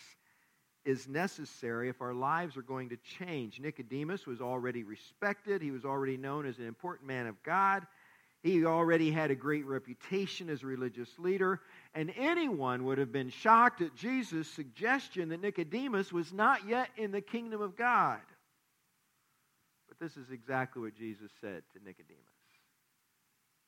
is 0.85 1.07
necessary 1.07 1.88
if 1.88 2.01
our 2.01 2.14
lives 2.14 2.57
are 2.57 2.62
going 2.62 2.88
to 2.88 2.97
change. 3.18 3.61
Nicodemus 3.61 4.27
was 4.27 4.40
already 4.40 4.83
respected, 4.83 5.62
he 5.62 5.71
was 5.71 5.85
already 5.85 6.16
known 6.16 6.47
as 6.47 6.59
an 6.59 6.66
important 6.66 7.07
man 7.07 7.27
of 7.27 7.40
God. 7.42 7.87
He 8.42 8.64
already 8.64 9.12
had 9.12 9.31
a 9.31 9.37
great 9.37 9.64
reputation 9.66 10.51
as 10.51 10.64
a 10.64 10.66
religious 10.66 11.09
leader, 11.16 11.61
and 11.95 12.12
anyone 12.16 12.85
would 12.85 12.99
have 12.99 13.12
been 13.12 13.31
shocked 13.31 13.81
at 13.83 13.95
Jesus' 13.95 14.49
suggestion 14.49 15.29
that 15.29 15.40
Nicodemus 15.40 16.12
was 16.12 16.33
not 16.33 16.66
yet 16.66 16.88
in 16.97 17.12
the 17.12 17.21
kingdom 17.21 17.61
of 17.61 17.77
God. 17.77 18.21
But 19.88 20.01
this 20.01 20.16
is 20.16 20.33
exactly 20.33 20.83
what 20.83 20.97
Jesus 20.97 21.31
said 21.40 21.62
to 21.73 21.85
Nicodemus 21.85 22.18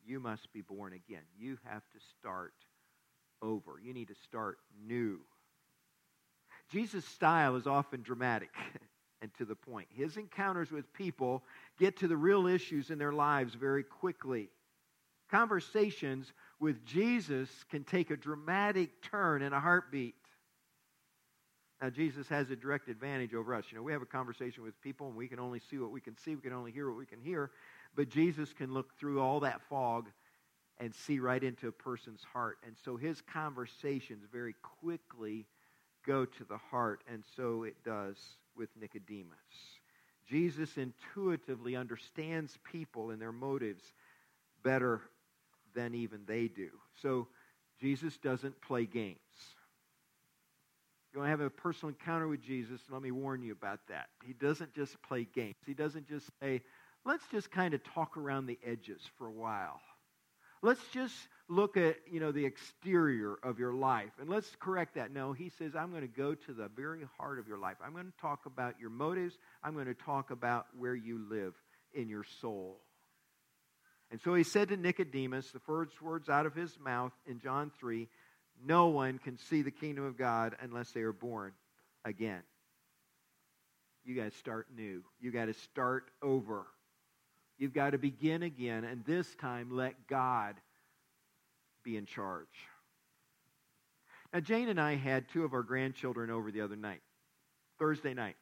You 0.04 0.18
must 0.18 0.52
be 0.52 0.62
born 0.62 0.92
again. 0.92 1.22
You 1.38 1.56
have 1.62 1.82
to 1.92 1.98
start 2.18 2.54
over, 3.40 3.78
you 3.80 3.94
need 3.94 4.08
to 4.08 4.16
start 4.24 4.58
new. 4.84 5.20
Jesus' 6.70 7.04
style 7.04 7.56
is 7.56 7.66
often 7.66 8.02
dramatic 8.02 8.50
and 9.22 9.32
to 9.34 9.44
the 9.44 9.54
point. 9.54 9.88
His 9.90 10.16
encounters 10.16 10.70
with 10.70 10.92
people 10.92 11.42
get 11.78 11.98
to 11.98 12.08
the 12.08 12.16
real 12.16 12.46
issues 12.46 12.90
in 12.90 12.98
their 12.98 13.12
lives 13.12 13.54
very 13.54 13.82
quickly. 13.82 14.48
Conversations 15.30 16.32
with 16.60 16.84
Jesus 16.84 17.48
can 17.70 17.84
take 17.84 18.10
a 18.10 18.16
dramatic 18.16 19.02
turn 19.02 19.42
in 19.42 19.52
a 19.52 19.60
heartbeat. 19.60 20.14
Now, 21.82 21.90
Jesus 21.90 22.28
has 22.28 22.50
a 22.50 22.56
direct 22.56 22.88
advantage 22.88 23.34
over 23.34 23.54
us. 23.54 23.64
You 23.70 23.76
know, 23.76 23.82
we 23.82 23.92
have 23.92 24.02
a 24.02 24.06
conversation 24.06 24.62
with 24.62 24.80
people 24.80 25.08
and 25.08 25.16
we 25.16 25.28
can 25.28 25.40
only 25.40 25.60
see 25.70 25.78
what 25.78 25.90
we 25.90 26.00
can 26.00 26.16
see, 26.16 26.34
we 26.34 26.42
can 26.42 26.52
only 26.52 26.70
hear 26.70 26.88
what 26.88 26.98
we 26.98 27.06
can 27.06 27.20
hear. 27.20 27.50
But 27.96 28.08
Jesus 28.08 28.52
can 28.52 28.72
look 28.72 28.96
through 28.98 29.20
all 29.20 29.40
that 29.40 29.60
fog 29.68 30.08
and 30.78 30.94
see 30.94 31.18
right 31.18 31.42
into 31.42 31.68
a 31.68 31.72
person's 31.72 32.24
heart. 32.32 32.58
And 32.66 32.76
so 32.84 32.96
his 32.96 33.20
conversations 33.20 34.24
very 34.32 34.54
quickly 34.82 35.46
go 36.06 36.24
to 36.24 36.44
the 36.44 36.58
heart, 36.70 37.02
and 37.10 37.22
so 37.36 37.64
it 37.64 37.76
does 37.84 38.16
with 38.56 38.68
Nicodemus. 38.80 39.34
Jesus 40.28 40.76
intuitively 40.76 41.76
understands 41.76 42.58
people 42.70 43.10
and 43.10 43.20
their 43.20 43.32
motives 43.32 43.92
better 44.62 45.02
than 45.74 45.94
even 45.94 46.20
they 46.26 46.48
do. 46.48 46.70
So 47.02 47.28
Jesus 47.80 48.16
doesn't 48.18 48.60
play 48.62 48.86
games. 48.86 49.18
You 51.12 51.20
want 51.20 51.28
to 51.28 51.30
have 51.30 51.40
a 51.40 51.50
personal 51.50 51.90
encounter 51.90 52.26
with 52.26 52.42
Jesus, 52.42 52.80
let 52.90 53.02
me 53.02 53.12
warn 53.12 53.42
you 53.42 53.52
about 53.52 53.80
that. 53.88 54.06
He 54.24 54.32
doesn't 54.32 54.74
just 54.74 55.00
play 55.02 55.28
games. 55.32 55.54
He 55.64 55.74
doesn't 55.74 56.08
just 56.08 56.28
say, 56.40 56.62
let's 57.04 57.24
just 57.30 57.50
kind 57.52 57.74
of 57.74 57.84
talk 57.84 58.16
around 58.16 58.46
the 58.46 58.58
edges 58.66 59.00
for 59.16 59.28
a 59.28 59.32
while. 59.32 59.80
Let's 60.60 60.80
just 60.92 61.14
look 61.48 61.76
at, 61.76 61.96
you 62.10 62.20
know, 62.20 62.32
the 62.32 62.44
exterior 62.44 63.34
of 63.42 63.58
your 63.58 63.74
life. 63.74 64.10
And 64.20 64.28
let's 64.28 64.50
correct 64.58 64.94
that. 64.94 65.12
No, 65.12 65.32
he 65.32 65.50
says, 65.50 65.72
I'm 65.76 65.90
going 65.90 66.02
to 66.02 66.08
go 66.08 66.34
to 66.34 66.52
the 66.52 66.68
very 66.68 67.04
heart 67.18 67.38
of 67.38 67.46
your 67.46 67.58
life. 67.58 67.76
I'm 67.84 67.92
going 67.92 68.06
to 68.06 68.20
talk 68.20 68.46
about 68.46 68.80
your 68.80 68.90
motives. 68.90 69.36
I'm 69.62 69.74
going 69.74 69.86
to 69.86 69.94
talk 69.94 70.30
about 70.30 70.66
where 70.76 70.94
you 70.94 71.20
live 71.28 71.54
in 71.92 72.08
your 72.08 72.24
soul. 72.40 72.80
And 74.10 74.20
so 74.20 74.34
he 74.34 74.44
said 74.44 74.68
to 74.68 74.76
Nicodemus, 74.76 75.50
the 75.50 75.60
first 75.60 76.00
words 76.00 76.28
out 76.28 76.46
of 76.46 76.54
his 76.54 76.78
mouth 76.78 77.12
in 77.26 77.40
John 77.40 77.70
3 77.78 78.08
No 78.64 78.86
one 78.88 79.18
can 79.18 79.38
see 79.38 79.62
the 79.62 79.70
kingdom 79.70 80.04
of 80.04 80.16
God 80.16 80.56
unless 80.60 80.90
they 80.92 81.00
are 81.00 81.12
born 81.12 81.52
again. 82.04 82.42
You 84.04 84.14
got 84.14 84.30
to 84.30 84.38
start 84.38 84.68
new. 84.74 85.02
You 85.20 85.32
got 85.32 85.46
to 85.46 85.54
start 85.54 86.04
over. 86.22 86.66
You've 87.58 87.72
got 87.72 87.90
to 87.90 87.98
begin 87.98 88.42
again, 88.42 88.84
and 88.84 89.04
this 89.04 89.32
time 89.36 89.70
let 89.70 90.06
God 90.08 90.56
be 91.84 91.96
in 91.96 92.06
charge. 92.06 92.46
Now, 94.32 94.40
Jane 94.40 94.68
and 94.68 94.80
I 94.80 94.96
had 94.96 95.28
two 95.28 95.44
of 95.44 95.52
our 95.52 95.62
grandchildren 95.62 96.30
over 96.30 96.50
the 96.50 96.62
other 96.62 96.76
night, 96.76 97.02
Thursday 97.78 98.14
night. 98.14 98.36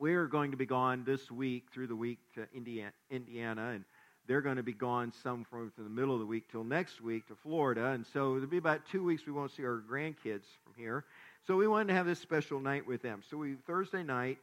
We 0.00 0.14
are 0.14 0.26
going 0.26 0.50
to 0.52 0.56
be 0.56 0.66
gone 0.66 1.04
this 1.04 1.30
week 1.30 1.66
through 1.72 1.88
the 1.88 1.96
week 1.96 2.18
to 2.34 2.46
Indiana, 2.54 2.92
Indiana 3.10 3.70
and 3.74 3.84
they're 4.28 4.42
going 4.42 4.56
to 4.56 4.62
be 4.62 4.74
gone 4.74 5.12
some 5.22 5.44
from 5.44 5.72
the 5.76 5.88
middle 5.88 6.12
of 6.12 6.20
the 6.20 6.26
week 6.26 6.50
till 6.52 6.62
next 6.62 7.00
week 7.00 7.26
to 7.28 7.34
Florida. 7.34 7.86
And 7.86 8.04
so 8.12 8.36
it'll 8.36 8.46
be 8.46 8.58
about 8.58 8.82
two 8.92 9.02
weeks 9.02 9.24
we 9.26 9.32
won't 9.32 9.50
see 9.50 9.64
our 9.64 9.82
grandkids 9.90 10.44
from 10.62 10.74
here. 10.76 11.04
So 11.46 11.56
we 11.56 11.66
wanted 11.66 11.88
to 11.88 11.94
have 11.94 12.04
this 12.04 12.20
special 12.20 12.60
night 12.60 12.86
with 12.86 13.00
them. 13.00 13.22
So 13.30 13.38
we 13.38 13.54
Thursday 13.66 14.02
night, 14.02 14.36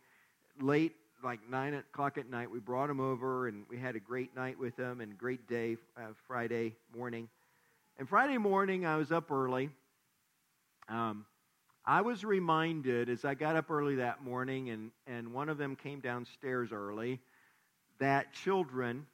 late 0.60 0.94
like 1.24 1.40
nine 1.50 1.76
o'clock 1.76 2.18
at 2.18 2.30
night, 2.30 2.50
we 2.50 2.60
brought 2.60 2.88
them 2.88 3.00
over 3.00 3.48
and 3.48 3.64
we 3.70 3.78
had 3.78 3.96
a 3.96 4.00
great 4.00 4.36
night 4.36 4.58
with 4.60 4.76
them 4.76 5.02
and 5.02 5.16
great 5.18 5.48
day 5.48 5.78
uh, 5.98 6.02
Friday 6.28 6.74
morning. 6.96 7.30
And 7.98 8.10
Friday 8.10 8.38
morning, 8.38 8.86
I 8.86 8.98
was 8.98 9.12
up 9.12 9.32
early. 9.32 9.70
Um, 10.90 11.26
I 11.86 12.02
was 12.02 12.26
reminded 12.26 13.10
as 13.10 13.24
I 13.24 13.36
got 13.36 13.56
up 13.56 13.72
early 13.72 13.96
that 13.96 14.22
morning, 14.22 14.70
and, 14.70 14.92
and 15.08 15.34
one 15.34 15.48
of 15.48 15.58
them 15.58 15.78
came 15.78 16.02
downstairs 16.02 16.74
early, 16.74 17.22
that 18.00 18.34
children 18.34 19.06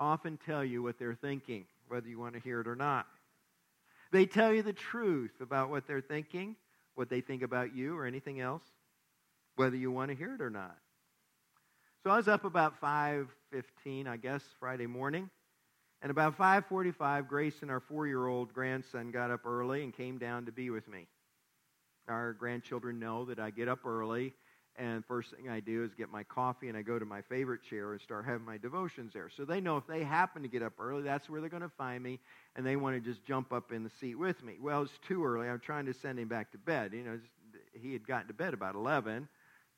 often 0.00 0.36
tell 0.44 0.64
you 0.64 0.82
what 0.82 0.98
they're 0.98 1.14
thinking, 1.14 1.64
whether 1.86 2.08
you 2.08 2.18
want 2.18 2.34
to 2.34 2.40
hear 2.40 2.60
it 2.60 2.66
or 2.66 2.74
not. 2.74 3.06
They 4.10 4.26
tell 4.26 4.52
you 4.52 4.62
the 4.62 4.72
truth 4.72 5.40
about 5.40 5.70
what 5.70 5.86
they're 5.86 6.00
thinking, 6.00 6.56
what 6.96 7.08
they 7.08 7.20
think 7.20 7.42
about 7.42 7.74
you, 7.74 7.96
or 7.96 8.04
anything 8.04 8.40
else, 8.40 8.64
whether 9.54 9.76
you 9.76 9.92
want 9.92 10.10
to 10.10 10.16
hear 10.16 10.34
it 10.34 10.40
or 10.40 10.50
not. 10.50 10.76
So 12.02 12.10
I 12.10 12.16
was 12.16 12.26
up 12.26 12.44
about 12.44 12.80
5:15, 12.80 14.08
I 14.08 14.16
guess, 14.16 14.42
Friday 14.58 14.86
morning. 14.86 15.30
And 16.02 16.10
about 16.10 16.36
5:45, 16.36 17.28
Grayson 17.28 17.70
our 17.70 17.80
4-year-old 17.80 18.52
grandson 18.52 19.10
got 19.10 19.30
up 19.30 19.46
early 19.46 19.82
and 19.84 19.94
came 19.94 20.18
down 20.18 20.46
to 20.46 20.52
be 20.52 20.70
with 20.70 20.86
me. 20.88 21.06
Our 22.08 22.34
grandchildren 22.34 22.98
know 22.98 23.24
that 23.24 23.38
I 23.38 23.50
get 23.50 23.68
up 23.68 23.86
early 23.86 24.34
and 24.76 25.04
first 25.06 25.30
thing 25.30 25.48
I 25.48 25.60
do 25.60 25.84
is 25.84 25.94
get 25.94 26.10
my 26.10 26.24
coffee 26.24 26.68
and 26.68 26.76
I 26.76 26.82
go 26.82 26.98
to 26.98 27.04
my 27.04 27.22
favorite 27.22 27.62
chair 27.62 27.92
and 27.92 28.00
start 28.00 28.24
having 28.24 28.44
my 28.44 28.58
devotions 28.58 29.12
there. 29.12 29.30
So 29.34 29.44
they 29.44 29.60
know 29.60 29.76
if 29.76 29.86
they 29.86 30.02
happen 30.02 30.42
to 30.42 30.48
get 30.48 30.62
up 30.62 30.72
early, 30.80 31.02
that's 31.02 31.30
where 31.30 31.40
they're 31.40 31.50
going 31.50 31.62
to 31.62 31.68
find 31.68 32.02
me, 32.02 32.18
and 32.56 32.66
they 32.66 32.76
want 32.76 32.96
to 32.96 33.00
just 33.00 33.24
jump 33.24 33.52
up 33.52 33.72
in 33.72 33.84
the 33.84 33.90
seat 34.00 34.16
with 34.16 34.42
me. 34.42 34.56
Well, 34.60 34.82
it's 34.82 34.98
too 35.06 35.24
early. 35.24 35.48
I'm 35.48 35.60
trying 35.60 35.86
to 35.86 35.94
send 35.94 36.18
him 36.18 36.28
back 36.28 36.50
to 36.52 36.58
bed. 36.58 36.92
You 36.92 37.04
know, 37.04 37.20
he 37.72 37.92
had 37.92 38.06
gotten 38.06 38.26
to 38.28 38.34
bed 38.34 38.52
about 38.52 38.74
11. 38.74 39.28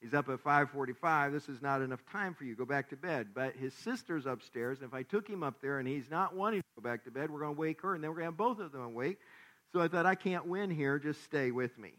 He's 0.06 0.14
up 0.14 0.28
at 0.28 0.38
5:45. 0.38 1.32
This 1.32 1.48
is 1.48 1.60
not 1.60 1.82
enough 1.82 2.06
time 2.06 2.32
for 2.32 2.44
you. 2.44 2.54
Go 2.54 2.64
back 2.64 2.88
to 2.90 2.96
bed. 2.96 3.34
But 3.34 3.56
his 3.56 3.74
sister's 3.74 4.24
upstairs, 4.24 4.78
and 4.78 4.86
if 4.86 4.94
I 4.94 5.02
took 5.02 5.26
him 5.26 5.42
up 5.42 5.60
there 5.60 5.80
and 5.80 5.88
he's 5.88 6.08
not 6.08 6.32
wanting 6.32 6.60
to 6.60 6.66
go 6.76 6.82
back 6.82 7.02
to 7.04 7.10
bed, 7.10 7.28
we're 7.28 7.40
going 7.40 7.56
to 7.56 7.60
wake 7.60 7.82
her, 7.82 7.96
and 7.96 8.04
then 8.04 8.10
we're 8.10 8.18
going 8.18 8.26
to 8.26 8.30
have 8.30 8.36
both 8.36 8.60
of 8.60 8.70
them 8.70 8.82
awake. 8.82 9.18
So 9.72 9.80
I 9.80 9.88
thought 9.88 10.06
I 10.06 10.14
can't 10.14 10.46
win 10.46 10.70
here. 10.70 11.00
Just 11.00 11.24
stay 11.24 11.50
with 11.50 11.76
me 11.76 11.94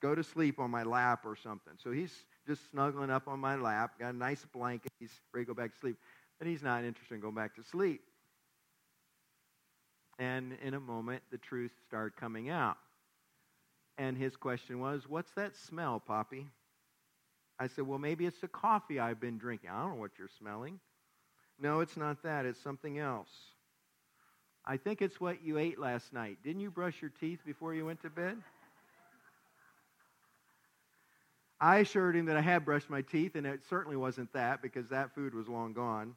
go 0.00 0.14
to 0.14 0.22
sleep 0.22 0.58
on 0.58 0.70
my 0.70 0.82
lap 0.82 1.24
or 1.24 1.36
something. 1.36 1.72
So 1.82 1.90
he's 1.90 2.12
just 2.46 2.70
snuggling 2.70 3.10
up 3.10 3.28
on 3.28 3.40
my 3.40 3.56
lap, 3.56 3.98
got 3.98 4.14
a 4.14 4.16
nice 4.16 4.44
blanket. 4.52 4.92
He's 4.98 5.12
ready 5.32 5.44
to 5.44 5.54
go 5.54 5.54
back 5.54 5.72
to 5.72 5.78
sleep. 5.78 5.96
But 6.38 6.46
he's 6.46 6.62
not 6.62 6.84
interested 6.84 7.14
in 7.14 7.20
going 7.20 7.34
back 7.34 7.56
to 7.56 7.64
sleep. 7.64 8.00
And 10.18 10.56
in 10.62 10.74
a 10.74 10.80
moment, 10.80 11.22
the 11.30 11.38
truth 11.38 11.72
started 11.86 12.16
coming 12.16 12.48
out. 12.48 12.76
And 13.96 14.16
his 14.16 14.36
question 14.36 14.78
was, 14.78 15.08
What's 15.08 15.32
that 15.32 15.56
smell, 15.56 16.00
Poppy? 16.00 16.46
I 17.58 17.66
said, 17.66 17.86
Well, 17.86 17.98
maybe 17.98 18.26
it's 18.26 18.40
the 18.40 18.48
coffee 18.48 19.00
I've 19.00 19.20
been 19.20 19.38
drinking. 19.38 19.70
I 19.70 19.80
don't 19.80 19.94
know 19.94 20.00
what 20.00 20.12
you're 20.18 20.28
smelling. 20.38 20.78
No, 21.60 21.80
it's 21.80 21.96
not 21.96 22.22
that. 22.22 22.46
It's 22.46 22.60
something 22.60 22.98
else. 22.98 23.30
I 24.64 24.76
think 24.76 25.02
it's 25.02 25.20
what 25.20 25.42
you 25.42 25.58
ate 25.58 25.78
last 25.78 26.12
night. 26.12 26.38
Didn't 26.44 26.60
you 26.60 26.70
brush 26.70 27.00
your 27.00 27.10
teeth 27.20 27.40
before 27.44 27.74
you 27.74 27.86
went 27.86 28.02
to 28.02 28.10
bed? 28.10 28.36
I 31.60 31.78
assured 31.78 32.14
him 32.14 32.26
that 32.26 32.36
I 32.36 32.40
had 32.40 32.64
brushed 32.64 32.88
my 32.88 33.02
teeth, 33.02 33.34
and 33.34 33.46
it 33.46 33.60
certainly 33.68 33.96
wasn't 33.96 34.32
that 34.32 34.62
because 34.62 34.88
that 34.90 35.14
food 35.14 35.34
was 35.34 35.48
long 35.48 35.72
gone. 35.72 36.14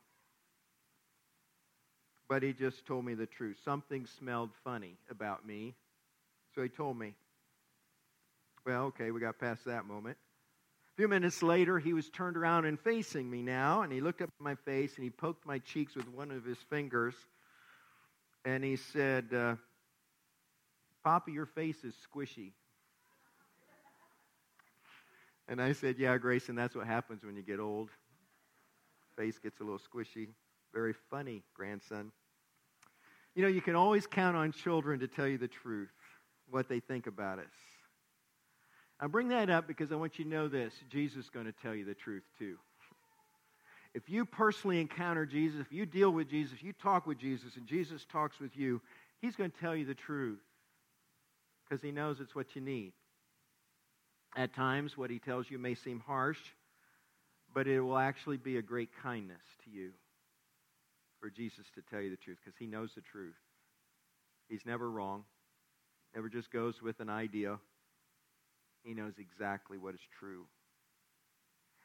But 2.30 2.44
he 2.44 2.54
just 2.54 2.86
told 2.86 3.06
me 3.06 3.16
the 3.16 3.26
truth. 3.26 3.58
Something 3.66 4.06
smelled 4.06 4.52
funny 4.64 4.98
about 5.10 5.46
me. 5.46 5.74
So 6.54 6.62
he 6.62 6.70
told 6.70 6.98
me. 6.98 7.16
Well, 8.66 8.86
okay, 8.86 9.10
we 9.10 9.20
got 9.20 9.40
past 9.40 9.66
that 9.66 9.86
moment. 9.86 10.18
Few 11.02 11.08
minutes 11.08 11.42
later, 11.42 11.80
he 11.80 11.94
was 11.94 12.10
turned 12.10 12.38
around 12.38 12.66
and 12.66 12.80
facing 12.80 13.28
me 13.28 13.42
now, 13.42 13.82
and 13.82 13.92
he 13.92 14.02
looked 14.02 14.22
up 14.22 14.30
at 14.30 14.44
my 14.44 14.54
face 14.54 14.94
and 14.98 15.04
he 15.04 15.10
poked 15.10 15.48
my 15.48 15.58
cheeks 15.58 15.96
with 15.96 16.08
one 16.08 16.30
of 16.30 16.46
his 16.46 16.60
fingers. 16.70 17.16
And 18.46 18.64
he 18.64 18.76
said, 18.76 19.34
uh, 19.34 19.56
Papa, 21.04 21.32
your 21.32 21.48
face 21.48 21.84
is 21.84 21.96
squishy. 21.96 22.52
And 25.48 25.60
I 25.60 25.74
said, 25.74 25.98
Yeah, 25.98 26.20
Grayson, 26.20 26.54
that's 26.54 26.76
what 26.76 26.86
happens 26.86 27.24
when 27.24 27.36
you 27.36 27.42
get 27.42 27.60
old. 27.60 27.90
Face 29.18 29.40
gets 29.40 29.60
a 29.60 29.64
little 29.64 29.80
squishy. 29.80 30.28
Very 30.72 30.94
funny, 31.10 31.42
grandson. 31.56 32.12
You 33.34 33.42
know, 33.42 33.48
you 33.48 33.62
can 33.62 33.76
always 33.76 34.06
count 34.06 34.38
on 34.38 34.52
children 34.52 35.00
to 35.00 35.08
tell 35.08 35.28
you 35.28 35.40
the 35.40 35.48
truth, 35.48 35.90
what 36.48 36.70
they 36.70 36.80
think 36.80 37.08
about 37.08 37.40
us. 37.40 37.71
I 39.02 39.08
bring 39.08 39.30
that 39.30 39.50
up 39.50 39.68
because 39.68 39.92
I 39.92 39.96
want 39.96 40.20
you 40.20 40.26
to 40.26 40.30
know 40.30 40.48
this 40.48 40.74
Jesus 40.90 41.26
is 41.26 41.30
going 41.30 41.48
to 41.48 41.52
tell 41.52 41.74
you 41.74 41.86
the 41.86 41.96
truth 41.96 42.24
too. 42.38 42.58
If 43.94 44.10
you 44.10 44.26
personally 44.26 44.80
encounter 44.80 45.26
Jesus, 45.26 45.60
if 45.60 45.72
you 45.74 45.86
deal 45.86 46.12
with 46.12 46.30
Jesus, 46.30 46.54
if 46.54 46.64
you 46.64 46.72
talk 46.72 47.06
with 47.06 47.18
Jesus, 47.18 47.58
and 47.58 47.68
Jesus 47.68 48.06
talks 48.10 48.40
with 48.40 48.56
you, 48.56 48.80
he's 49.20 49.36
going 49.36 49.52
to 49.52 49.58
tell 49.60 49.76
you 49.76 49.86
the 49.86 49.96
truth 49.96 50.40
because 51.68 51.82
he 51.82 51.92
knows 51.92 52.20
it's 52.22 52.36
what 52.36 52.56
you 52.56 52.62
need. 52.62 52.94
At 54.38 54.54
times, 54.54 54.98
what 54.98 55.10
he 55.10 55.20
tells 55.20 55.52
you 55.52 55.58
may 55.60 55.76
seem 55.76 56.00
harsh, 56.00 56.40
but 57.54 57.68
it 57.68 57.82
will 57.82 57.98
actually 57.98 58.38
be 58.38 58.58
a 58.58 58.62
great 58.62 58.90
kindness 59.04 59.42
to 59.66 59.72
you 59.72 59.92
for 61.20 61.30
Jesus 61.30 61.66
to 61.76 61.82
tell 61.90 62.02
you 62.02 62.12
the 62.12 62.18
truth 62.18 62.38
because 62.44 62.58
he 62.58 62.68
knows 62.68 62.92
the 62.96 63.02
truth. 63.02 63.36
He's 64.48 64.66
never 64.66 64.90
wrong, 64.90 65.24
never 66.16 66.30
just 66.30 66.52
goes 66.52 66.82
with 66.82 67.02
an 67.02 67.10
idea. 67.10 67.58
He 68.84 68.94
knows 68.94 69.14
exactly 69.20 69.78
what 69.78 69.94
is 69.94 70.02
true. 70.20 70.46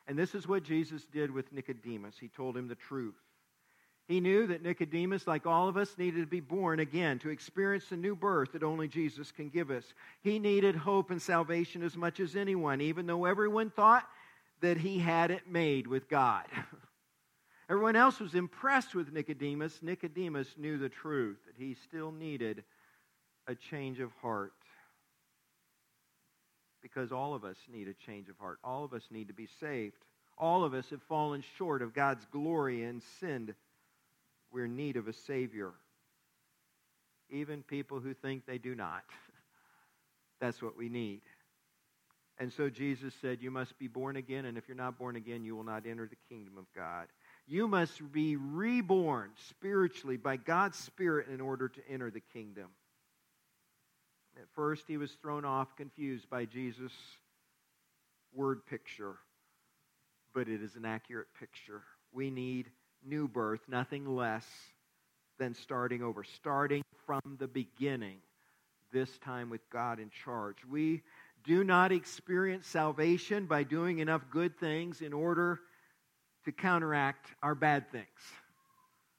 And 0.07 0.19
this 0.19 0.35
is 0.35 0.47
what 0.47 0.63
Jesus 0.63 1.05
did 1.07 1.31
with 1.31 1.53
Nicodemus. 1.53 2.17
He 2.19 2.29
told 2.29 2.57
him 2.57 2.69
the 2.69 2.75
truth. 2.75 3.17
He 4.07 4.21
knew 4.21 4.47
that 4.47 4.63
Nicodemus, 4.63 5.27
like 5.27 5.47
all 5.47 5.69
of 5.69 5.77
us, 5.77 5.99
needed 5.99 6.21
to 6.21 6.27
be 6.27 6.39
born 6.41 6.79
again, 6.79 7.19
to 7.21 7.31
experience 7.31 7.87
the 7.89 7.97
new 7.97 8.15
birth 8.15 8.53
that 8.53 8.63
only 8.63 8.87
Jesus 8.87 9.33
can 9.33 9.49
give 9.49 9.71
us. 9.71 9.85
He 10.23 10.39
needed 10.39 10.77
hope 10.77 11.11
and 11.11 11.21
salvation 11.21 11.83
as 11.83 11.97
much 11.97 12.21
as 12.21 12.37
anyone, 12.37 12.81
even 12.81 13.07
though 13.07 13.25
everyone 13.25 13.71
thought 13.71 14.07
that 14.61 14.77
he 14.77 15.01
had 15.01 15.33
it 15.33 15.51
made 15.51 15.89
with 15.89 16.09
God. 16.09 16.45
Everyone 17.69 17.97
else 17.97 18.21
was 18.21 18.37
impressed 18.37 18.95
with 18.95 19.13
Nicodemus. 19.13 19.81
Nicodemus 19.83 20.55
knew 20.57 20.79
the 20.79 20.89
truth, 20.89 21.39
that 21.47 21.57
he 21.59 21.75
still 21.75 22.13
needed 22.13 22.63
a 23.49 23.57
change 23.57 23.99
of 23.99 24.13
heart. 24.23 24.53
Because 26.95 27.11
all 27.11 27.35
of 27.35 27.45
us 27.45 27.57
need 27.73 27.89
a 27.89 27.95
change 27.95 28.29
of 28.29 28.39
heart. 28.39 28.59
All 28.63 28.85
of 28.85 28.93
us 28.93 29.03
need 29.11 29.29
to 29.29 29.35
be 29.35 29.49
saved. 29.61 29.97
All 30.39 30.63
of 30.63 30.73
us 30.73 30.89
have 30.91 31.03
fallen 31.03 31.43
short 31.59 31.83
of 31.83 31.95
God's 31.95 32.25
glory 32.27 32.85
and 32.85 33.03
sinned 33.19 33.55
we're 34.53 34.67
in 34.67 34.77
need 34.77 34.97
of 34.97 35.09
a 35.09 35.13
Savior. 35.13 35.73
Even 37.31 37.63
people 37.63 38.01
who 38.01 38.15
think 38.15 38.47
they 38.47 38.59
do 38.59 38.75
not. 38.75 39.03
That's 40.41 40.63
what 40.63 40.77
we 40.77 40.89
need. 40.89 41.21
And 42.39 42.53
so 42.53 42.69
Jesus 42.69 43.15
said, 43.21 43.43
You 43.43 43.51
must 43.51 43.79
be 43.79 43.89
born 43.89 44.17
again, 44.17 44.45
and 44.45 44.57
if 44.57 44.69
you're 44.69 44.77
not 44.77 44.99
born 44.99 45.17
again, 45.17 45.45
you 45.45 45.57
will 45.57 45.65
not 45.65 45.87
enter 45.87 46.07
the 46.07 46.35
kingdom 46.35 46.59
of 46.59 46.65
God. 46.75 47.09
You 47.47 47.67
must 47.67 48.13
be 48.13 48.37
reborn 48.37 49.31
spiritually 49.49 50.17
by 50.17 50.37
God's 50.37 50.79
Spirit 50.79 51.29
in 51.29 51.41
order 51.41 51.69
to 51.69 51.81
enter 51.91 52.11
the 52.11 52.23
kingdom. 52.33 52.69
At 54.37 54.49
first, 54.55 54.85
he 54.87 54.99
was 54.99 55.13
thrown 55.13 55.45
off, 55.45 55.77
confused 55.77 56.29
by 56.29 56.45
Jesus' 56.45 56.93
word 58.35 58.67
picture, 58.67 59.15
but 60.35 60.49
it 60.49 60.63
is 60.63 60.77
an 60.77 60.85
accurate 60.85 61.29
picture. 61.39 61.83
We 62.13 62.31
need 62.31 62.67
new 63.03 63.29
birth, 63.29 63.61
nothing 63.69 64.05
less 64.05 64.47
than 65.39 65.55
starting 65.55 66.03
over, 66.03 66.23
starting 66.23 66.83
from 67.07 67.21
the 67.39 67.49
beginning, 67.49 68.19
this 68.93 69.17
time 69.19 69.49
with 69.49 69.69
God 69.71 69.99
in 70.01 70.11
charge. 70.11 70.59
We 70.69 71.03
do 71.45 71.65
not 71.65 71.93
experience 71.93 72.67
salvation 72.67 73.47
by 73.47 73.63
doing 73.63 74.01
enough 74.01 74.23
good 74.31 74.59
things 74.59 75.01
in 75.01 75.13
order 75.13 75.61
to 76.45 76.53
counteract 76.53 77.27
our 77.43 77.55
bad 77.55 77.91
things. 77.91 78.07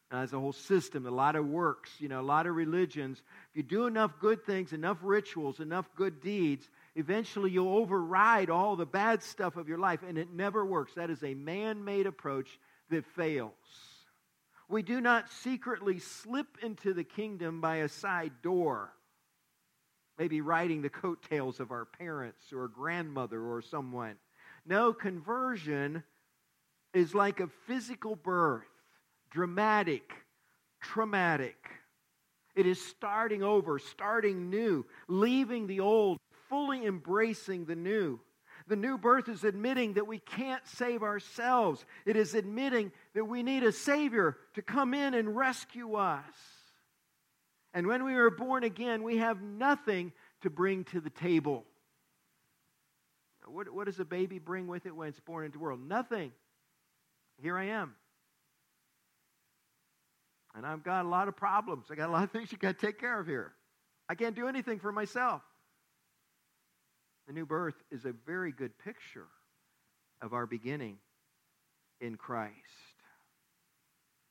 As 0.10 0.32
a 0.32 0.40
whole 0.40 0.54
system, 0.54 1.06
a 1.06 1.12
lot 1.12 1.36
of 1.36 1.46
works, 1.46 1.92
you 2.00 2.08
know, 2.08 2.22
a 2.22 2.24
lot 2.24 2.48
of 2.48 2.56
religions. 2.56 3.22
If 3.52 3.58
you 3.58 3.64
do 3.64 3.88
enough 3.88 4.14
good 4.22 4.46
things, 4.46 4.72
enough 4.72 5.00
rituals, 5.02 5.60
enough 5.60 5.86
good 5.98 6.22
deeds, 6.22 6.70
eventually 6.96 7.52
you'll 7.52 7.76
override 7.76 8.50
all 8.50 8.78
the 8.78 8.86
bad 8.86 9.22
stuff 9.22 9.58
of 9.58 9.68
your 9.68 9.80
life, 9.80 10.00
and 10.08 10.18
it 10.18 10.32
never 10.32 10.66
works. 10.66 10.94
That 10.94 11.10
is 11.10 11.24
a 11.24 11.34
man 11.34 11.84
made 11.84 12.08
approach 12.08 12.58
that 12.90 13.06
fails. 13.18 13.52
We 14.70 14.82
do 14.82 15.02
not 15.02 15.30
secretly 15.30 16.00
slip 16.00 16.58
into 16.64 16.94
the 16.94 17.04
kingdom 17.04 17.60
by 17.60 17.78
a 17.78 17.90
side 17.90 18.32
door, 18.42 18.94
maybe 20.18 20.40
riding 20.40 20.82
the 20.82 20.90
coattails 20.90 21.60
of 21.60 21.72
our 21.72 21.84
parents 21.84 22.54
or 22.54 22.70
grandmother 22.70 23.42
or 23.42 23.62
someone. 23.62 24.16
No, 24.66 24.94
conversion 24.94 26.04
is 26.94 27.14
like 27.14 27.42
a 27.42 27.50
physical 27.66 28.16
birth 28.16 28.64
dramatic, 29.32 30.12
traumatic. 30.82 31.58
It 32.56 32.66
is 32.66 32.84
starting 32.84 33.44
over, 33.44 33.80
starting 33.80 34.50
new, 34.50 34.86
leaving 35.08 35.68
the 35.68 35.80
old, 35.80 36.18
fully 36.50 36.86
embracing 36.86 37.66
the 37.66 37.76
new. 37.76 38.20
The 38.68 38.76
new 38.76 38.98
birth 38.98 39.30
is 39.30 39.44
admitting 39.44 39.94
that 39.94 40.08
we 40.08 40.20
can't 40.20 40.66
save 40.68 41.04
ourselves. 41.04 41.86
It 42.06 42.16
is 42.16 42.34
admitting 42.34 42.92
that 43.14 43.26
we 43.26 43.44
need 43.44 43.64
a 43.64 43.72
Savior 43.72 44.38
to 44.56 44.62
come 44.62 44.94
in 44.94 45.14
and 45.14 45.36
rescue 45.36 45.96
us. 45.96 46.24
And 47.74 47.88
when 47.88 48.04
we 48.04 48.16
are 48.16 48.32
born 48.32 48.64
again, 48.64 49.04
we 49.04 49.18
have 49.18 49.42
nothing 49.42 50.12
to 50.42 50.50
bring 50.50 50.84
to 50.86 51.00
the 51.00 51.10
table. 51.10 51.64
What, 53.46 53.72
what 53.74 53.86
does 53.86 54.00
a 54.00 54.06
baby 54.06 54.40
bring 54.40 54.68
with 54.68 54.86
it 54.86 54.96
when 54.96 55.08
it's 55.08 55.20
born 55.20 55.46
into 55.46 55.58
the 55.58 55.64
world? 55.64 55.80
Nothing. 55.88 56.32
Here 57.42 57.58
I 57.58 57.66
am. 57.66 57.96
And 60.58 60.66
I've 60.66 60.84
got 60.84 61.06
a 61.06 61.08
lot 61.08 61.28
of 61.28 61.36
problems. 61.38 61.86
I 61.92 61.96
got 61.96 62.10
a 62.10 62.12
lot 62.12 62.24
of 62.24 62.32
things 62.32 62.52
you 62.52 62.58
got 62.58 62.80
to 62.80 62.86
take 62.86 63.00
care 63.00 63.20
of 63.20 63.28
here. 63.28 63.54
I 64.10 64.16
can't 64.16 64.36
do 64.36 64.48
anything 64.48 64.80
for 64.80 64.92
myself. 64.92 65.44
The 67.28 67.34
new 67.34 67.46
birth 67.46 67.76
is 67.92 68.06
a 68.06 68.14
very 68.26 68.52
good 68.52 68.76
picture 68.80 69.28
of 70.20 70.34
our 70.34 70.48
beginning 70.48 70.98
in 72.02 72.16
Christ. 72.16 72.56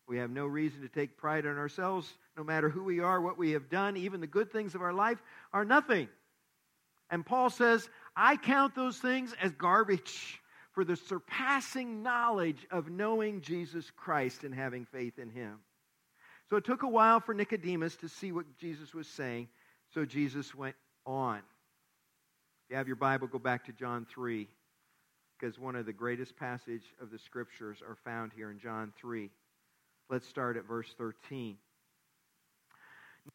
We 0.08 0.18
have 0.18 0.30
no 0.30 0.46
reason 0.46 0.82
to 0.82 0.88
take 0.88 1.16
pride 1.16 1.44
in 1.44 1.58
ourselves, 1.58 2.12
no 2.36 2.42
matter 2.42 2.68
who 2.68 2.82
we 2.82 2.98
are, 2.98 3.20
what 3.20 3.38
we 3.38 3.52
have 3.52 3.68
done, 3.68 3.96
even 3.96 4.20
the 4.20 4.26
good 4.26 4.50
things 4.50 4.74
of 4.74 4.82
our 4.82 4.92
life 4.92 5.22
are 5.52 5.64
nothing. 5.64 6.08
And 7.08 7.24
Paul 7.24 7.50
says, 7.50 7.88
I 8.16 8.36
count 8.36 8.74
those 8.74 8.98
things 8.98 9.32
as 9.40 9.52
garbage 9.52 10.40
for 10.72 10.84
the 10.84 10.96
surpassing 10.96 12.02
knowledge 12.02 12.66
of 12.72 12.90
knowing 12.90 13.42
Jesus 13.42 13.92
Christ 13.96 14.42
and 14.42 14.52
having 14.52 14.86
faith 14.86 15.20
in 15.20 15.30
him. 15.30 15.58
So 16.48 16.56
it 16.56 16.64
took 16.64 16.82
a 16.82 16.88
while 16.88 17.20
for 17.20 17.34
Nicodemus 17.34 17.96
to 17.96 18.08
see 18.08 18.30
what 18.30 18.46
Jesus 18.58 18.94
was 18.94 19.08
saying, 19.08 19.48
so 19.92 20.04
Jesus 20.04 20.54
went 20.54 20.76
on. 21.04 21.38
If 21.38 22.70
you 22.70 22.76
have 22.76 22.86
your 22.86 22.96
Bible, 22.96 23.26
go 23.26 23.38
back 23.38 23.64
to 23.66 23.72
John 23.72 24.06
3, 24.08 24.48
because 25.38 25.58
one 25.58 25.74
of 25.74 25.86
the 25.86 25.92
greatest 25.92 26.36
passages 26.36 26.82
of 27.00 27.10
the 27.10 27.18
Scriptures 27.18 27.78
are 27.86 27.96
found 28.04 28.32
here 28.34 28.50
in 28.50 28.60
John 28.60 28.92
3. 29.00 29.30
Let's 30.08 30.28
start 30.28 30.56
at 30.56 30.66
verse 30.66 30.94
13. 30.98 31.56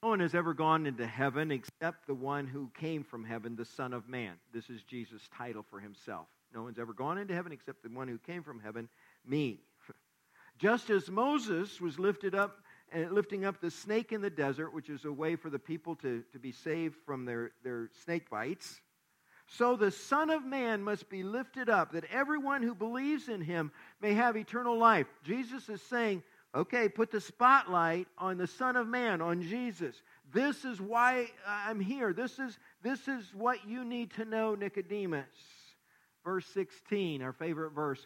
No 0.01 0.09
one 0.09 0.21
has 0.21 0.33
ever 0.33 0.53
gone 0.53 0.85
into 0.85 1.05
heaven 1.05 1.51
except 1.51 2.07
the 2.07 2.13
one 2.13 2.47
who 2.47 2.71
came 2.79 3.03
from 3.03 3.25
heaven, 3.25 3.57
the 3.57 3.65
Son 3.65 3.93
of 3.93 4.07
Man. 4.07 4.35
This 4.53 4.69
is 4.69 4.83
Jesus' 4.83 5.27
title 5.37 5.65
for 5.69 5.81
himself. 5.81 6.27
No 6.53 6.63
one's 6.63 6.79
ever 6.79 6.93
gone 6.93 7.17
into 7.17 7.33
heaven 7.33 7.51
except 7.51 7.83
the 7.83 7.89
one 7.89 8.07
who 8.07 8.17
came 8.19 8.41
from 8.41 8.61
heaven, 8.61 8.87
me. 9.25 9.59
Just 10.59 10.89
as 10.89 11.09
Moses 11.09 11.81
was 11.81 11.99
lifted 11.99 12.35
up 12.35 12.57
and 12.91 13.11
lifting 13.11 13.45
up 13.45 13.61
the 13.61 13.71
snake 13.71 14.11
in 14.11 14.21
the 14.21 14.29
desert, 14.29 14.73
which 14.73 14.89
is 14.89 15.05
a 15.05 15.11
way 15.11 15.35
for 15.35 15.49
the 15.49 15.59
people 15.59 15.95
to, 15.97 16.23
to 16.33 16.39
be 16.39 16.51
saved 16.51 16.95
from 17.05 17.25
their, 17.25 17.51
their 17.63 17.89
snake 18.03 18.29
bites. 18.29 18.81
So 19.47 19.75
the 19.75 19.91
Son 19.91 20.29
of 20.29 20.45
Man 20.45 20.81
must 20.81 21.09
be 21.09 21.23
lifted 21.23 21.69
up, 21.69 21.91
that 21.91 22.05
everyone 22.11 22.63
who 22.63 22.73
believes 22.73 23.27
in 23.27 23.41
him 23.41 23.71
may 24.01 24.13
have 24.13 24.37
eternal 24.37 24.77
life. 24.77 25.07
Jesus 25.23 25.67
is 25.67 25.81
saying, 25.81 26.23
okay, 26.55 26.87
put 26.87 27.11
the 27.11 27.21
spotlight 27.21 28.07
on 28.17 28.37
the 28.37 28.47
Son 28.47 28.75
of 28.75 28.87
Man, 28.87 29.21
on 29.21 29.41
Jesus. 29.41 30.01
This 30.33 30.63
is 30.63 30.79
why 30.79 31.27
I'm 31.47 31.79
here. 31.79 32.13
This 32.13 32.39
is, 32.39 32.57
this 32.81 33.07
is 33.07 33.33
what 33.33 33.67
you 33.67 33.83
need 33.83 34.11
to 34.11 34.25
know, 34.25 34.55
Nicodemus. 34.55 35.25
Verse 36.23 36.45
16, 36.53 37.21
our 37.21 37.33
favorite 37.33 37.71
verse. 37.71 38.05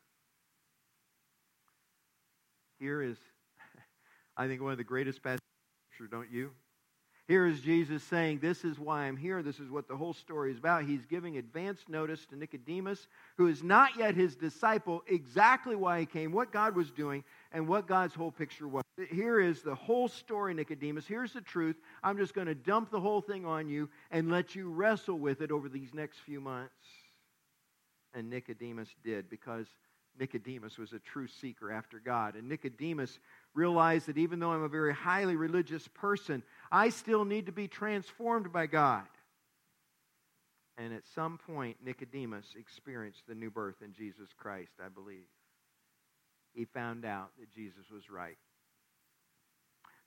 Here 2.81 3.03
is, 3.03 3.17
I 4.37 4.47
think, 4.47 4.59
one 4.59 4.71
of 4.71 4.79
the 4.79 4.83
greatest 4.83 5.21
passages, 5.21 5.39
don't 6.09 6.31
you? 6.31 6.49
Here 7.27 7.45
is 7.45 7.61
Jesus 7.61 8.03
saying, 8.03 8.39
This 8.39 8.65
is 8.65 8.79
why 8.79 9.03
I'm 9.03 9.15
here. 9.15 9.43
This 9.43 9.59
is 9.59 9.69
what 9.69 9.87
the 9.87 9.95
whole 9.95 10.13
story 10.13 10.51
is 10.51 10.57
about. 10.57 10.85
He's 10.85 11.05
giving 11.05 11.37
advance 11.37 11.79
notice 11.87 12.25
to 12.25 12.35
Nicodemus, 12.35 13.07
who 13.37 13.47
is 13.47 13.61
not 13.61 13.95
yet 13.97 14.15
his 14.15 14.35
disciple, 14.35 15.03
exactly 15.07 15.75
why 15.75 15.99
he 15.99 16.07
came, 16.07 16.31
what 16.31 16.51
God 16.51 16.75
was 16.75 16.89
doing, 16.89 17.23
and 17.51 17.67
what 17.67 17.87
God's 17.87 18.15
whole 18.15 18.31
picture 18.31 18.67
was. 18.67 18.83
Here 19.11 19.39
is 19.39 19.61
the 19.61 19.75
whole 19.75 20.07
story, 20.07 20.55
Nicodemus. 20.55 21.05
Here's 21.05 21.33
the 21.33 21.41
truth. 21.41 21.75
I'm 22.03 22.17
just 22.17 22.33
going 22.33 22.47
to 22.47 22.55
dump 22.55 22.89
the 22.89 22.99
whole 22.99 23.21
thing 23.21 23.45
on 23.45 23.69
you 23.69 23.89
and 24.09 24.31
let 24.31 24.55
you 24.55 24.71
wrestle 24.71 25.19
with 25.19 25.41
it 25.41 25.51
over 25.51 25.69
these 25.69 25.93
next 25.93 26.17
few 26.17 26.41
months. 26.41 26.73
And 28.15 28.29
Nicodemus 28.29 28.89
did 29.03 29.29
because 29.29 29.67
Nicodemus 30.21 30.77
was 30.77 30.93
a 30.93 30.99
true 30.99 31.27
seeker 31.27 31.71
after 31.71 31.99
God. 31.99 32.35
And 32.35 32.47
Nicodemus 32.47 33.17
realized 33.55 34.05
that 34.05 34.19
even 34.19 34.39
though 34.39 34.51
I'm 34.51 34.61
a 34.61 34.69
very 34.69 34.93
highly 34.93 35.35
religious 35.35 35.87
person, 35.87 36.43
I 36.71 36.89
still 36.89 37.25
need 37.25 37.47
to 37.47 37.51
be 37.51 37.67
transformed 37.67 38.53
by 38.53 38.67
God. 38.67 39.07
And 40.77 40.93
at 40.93 41.07
some 41.15 41.39
point, 41.39 41.77
Nicodemus 41.83 42.45
experienced 42.55 43.23
the 43.27 43.33
new 43.33 43.49
birth 43.49 43.81
in 43.83 43.93
Jesus 43.93 44.29
Christ, 44.37 44.73
I 44.83 44.89
believe. 44.89 45.25
He 46.53 46.65
found 46.65 47.03
out 47.03 47.31
that 47.39 47.51
Jesus 47.51 47.89
was 47.91 48.11
right. 48.11 48.37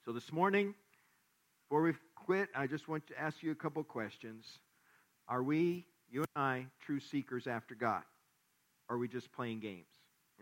So 0.05 0.13
this 0.13 0.33
morning, 0.33 0.75
before 1.65 1.83
we 1.83 1.95
quit, 2.15 2.51
I 2.55 2.69
just 2.69 2.87
want 2.87 3.05
to 3.09 3.21
ask 3.21 3.43
you 3.43 3.51
a 3.51 3.57
couple 3.57 3.83
questions. 3.83 4.47
Are 5.27 5.43
we, 5.43 5.87
you 6.09 6.21
and 6.21 6.43
I, 6.43 6.67
true 6.87 7.01
seekers 7.01 7.49
after 7.49 7.75
God? 7.75 8.03
Or 8.89 8.95
are 8.95 8.99
we 8.99 9.09
just 9.09 9.33
playing 9.33 9.59
games? 9.59 9.94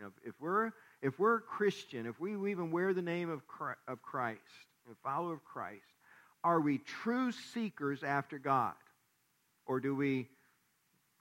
Know, 0.02 0.12
if 0.24 0.34
we're 0.40 0.72
if 1.00 1.18
we're 1.18 1.40
Christian, 1.40 2.06
if 2.06 2.18
we 2.20 2.32
even 2.50 2.70
wear 2.70 2.92
the 2.92 3.02
name 3.02 3.30
of 3.30 3.46
Christ, 3.46 3.78
of 3.86 4.02
Christ, 4.02 4.40
a 4.90 4.94
follower 5.02 5.34
of 5.34 5.44
Christ, 5.44 5.84
are 6.42 6.60
we 6.60 6.78
true 6.78 7.30
seekers 7.30 8.02
after 8.02 8.38
God, 8.38 8.74
or 9.66 9.78
do 9.78 9.94
we 9.94 10.28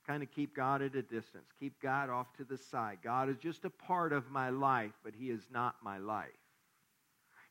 kind 0.07 0.23
of 0.23 0.31
keep 0.31 0.55
God 0.55 0.81
at 0.81 0.95
a 0.95 1.01
distance, 1.03 1.45
keep 1.59 1.79
God 1.79 2.09
off 2.09 2.33
to 2.37 2.43
the 2.43 2.57
side? 2.57 2.97
God 3.03 3.29
is 3.29 3.37
just 3.37 3.65
a 3.65 3.69
part 3.69 4.13
of 4.13 4.31
my 4.31 4.49
life, 4.49 4.93
but 5.03 5.13
He 5.15 5.29
is 5.29 5.43
not 5.51 5.75
my 5.83 5.99
life. 5.99 6.29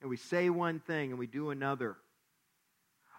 And 0.00 0.10
we 0.10 0.16
say 0.16 0.50
one 0.50 0.80
thing 0.80 1.10
and 1.10 1.18
we 1.18 1.26
do 1.28 1.50
another. 1.50 1.96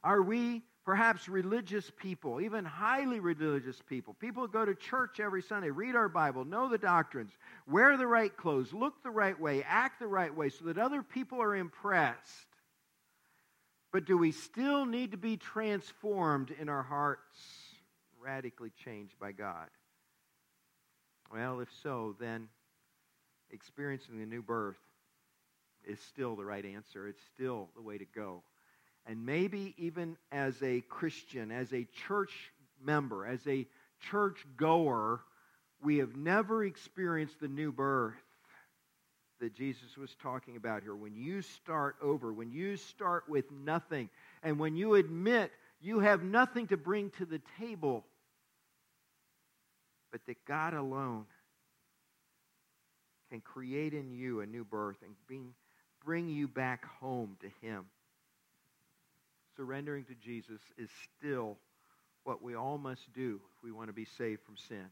Are 0.03 0.21
we 0.21 0.63
perhaps 0.83 1.29
religious 1.29 1.91
people, 1.97 2.41
even 2.41 2.65
highly 2.65 3.19
religious 3.19 3.81
people, 3.87 4.15
people 4.15 4.43
who 4.43 4.51
go 4.51 4.65
to 4.65 4.73
church 4.73 5.19
every 5.19 5.41
Sunday, 5.41 5.69
read 5.69 5.95
our 5.95 6.09
Bible, 6.09 6.43
know 6.43 6.69
the 6.69 6.77
doctrines, 6.77 7.31
wear 7.67 7.97
the 7.97 8.07
right 8.07 8.35
clothes, 8.35 8.73
look 8.73 9.03
the 9.03 9.11
right 9.11 9.39
way, 9.39 9.63
act 9.63 9.99
the 9.99 10.07
right 10.07 10.35
way, 10.35 10.49
so 10.49 10.65
that 10.65 10.77
other 10.77 11.03
people 11.03 11.41
are 11.41 11.55
impressed. 11.55 12.47
But 13.91 14.05
do 14.05 14.17
we 14.17 14.31
still 14.31 14.85
need 14.85 15.11
to 15.11 15.17
be 15.17 15.37
transformed 15.37 16.51
in 16.51 16.69
our 16.69 16.83
hearts, 16.83 17.37
radically 18.19 18.71
changed 18.83 19.19
by 19.19 19.33
God? 19.33 19.67
Well, 21.31 21.59
if 21.59 21.69
so, 21.83 22.15
then 22.19 22.47
experiencing 23.51 24.17
the 24.17 24.25
new 24.25 24.41
birth 24.41 24.79
is 25.85 25.99
still 25.99 26.35
the 26.35 26.45
right 26.45 26.65
answer. 26.65 27.07
It's 27.07 27.21
still 27.33 27.69
the 27.75 27.81
way 27.81 27.97
to 27.97 28.05
go. 28.05 28.43
And 29.07 29.25
maybe 29.25 29.73
even 29.77 30.17
as 30.31 30.61
a 30.61 30.81
Christian, 30.81 31.51
as 31.51 31.73
a 31.73 31.87
church 32.07 32.31
member, 32.83 33.25
as 33.25 33.45
a 33.47 33.67
church 33.99 34.45
goer, 34.57 35.21
we 35.83 35.97
have 35.97 36.15
never 36.15 36.63
experienced 36.63 37.39
the 37.39 37.47
new 37.47 37.71
birth 37.71 38.13
that 39.39 39.55
Jesus 39.55 39.97
was 39.97 40.15
talking 40.21 40.55
about 40.55 40.83
here. 40.83 40.95
When 40.95 41.15
you 41.15 41.41
start 41.41 41.95
over, 42.01 42.31
when 42.31 42.51
you 42.51 42.77
start 42.77 43.27
with 43.27 43.51
nothing, 43.51 44.09
and 44.43 44.59
when 44.59 44.75
you 44.75 44.93
admit 44.95 45.51
you 45.81 45.99
have 45.99 46.23
nothing 46.23 46.67
to 46.67 46.77
bring 46.77 47.09
to 47.17 47.25
the 47.25 47.41
table, 47.59 48.05
but 50.11 50.21
that 50.27 50.45
God 50.45 50.75
alone 50.75 51.25
can 53.31 53.41
create 53.41 53.93
in 53.93 54.11
you 54.11 54.41
a 54.41 54.45
new 54.45 54.63
birth 54.63 54.97
and 55.03 55.15
bring, 55.25 55.53
bring 56.05 56.29
you 56.29 56.47
back 56.47 56.85
home 56.99 57.37
to 57.41 57.49
Him. 57.65 57.85
Surrendering 59.61 60.05
to 60.05 60.15
Jesus 60.15 60.59
is 60.75 60.89
still 61.19 61.55
what 62.23 62.41
we 62.41 62.55
all 62.55 62.79
must 62.79 63.13
do 63.13 63.39
if 63.55 63.63
we 63.63 63.71
want 63.71 63.89
to 63.89 63.93
be 63.93 64.07
saved 64.17 64.41
from 64.41 64.57
sin 64.57 64.87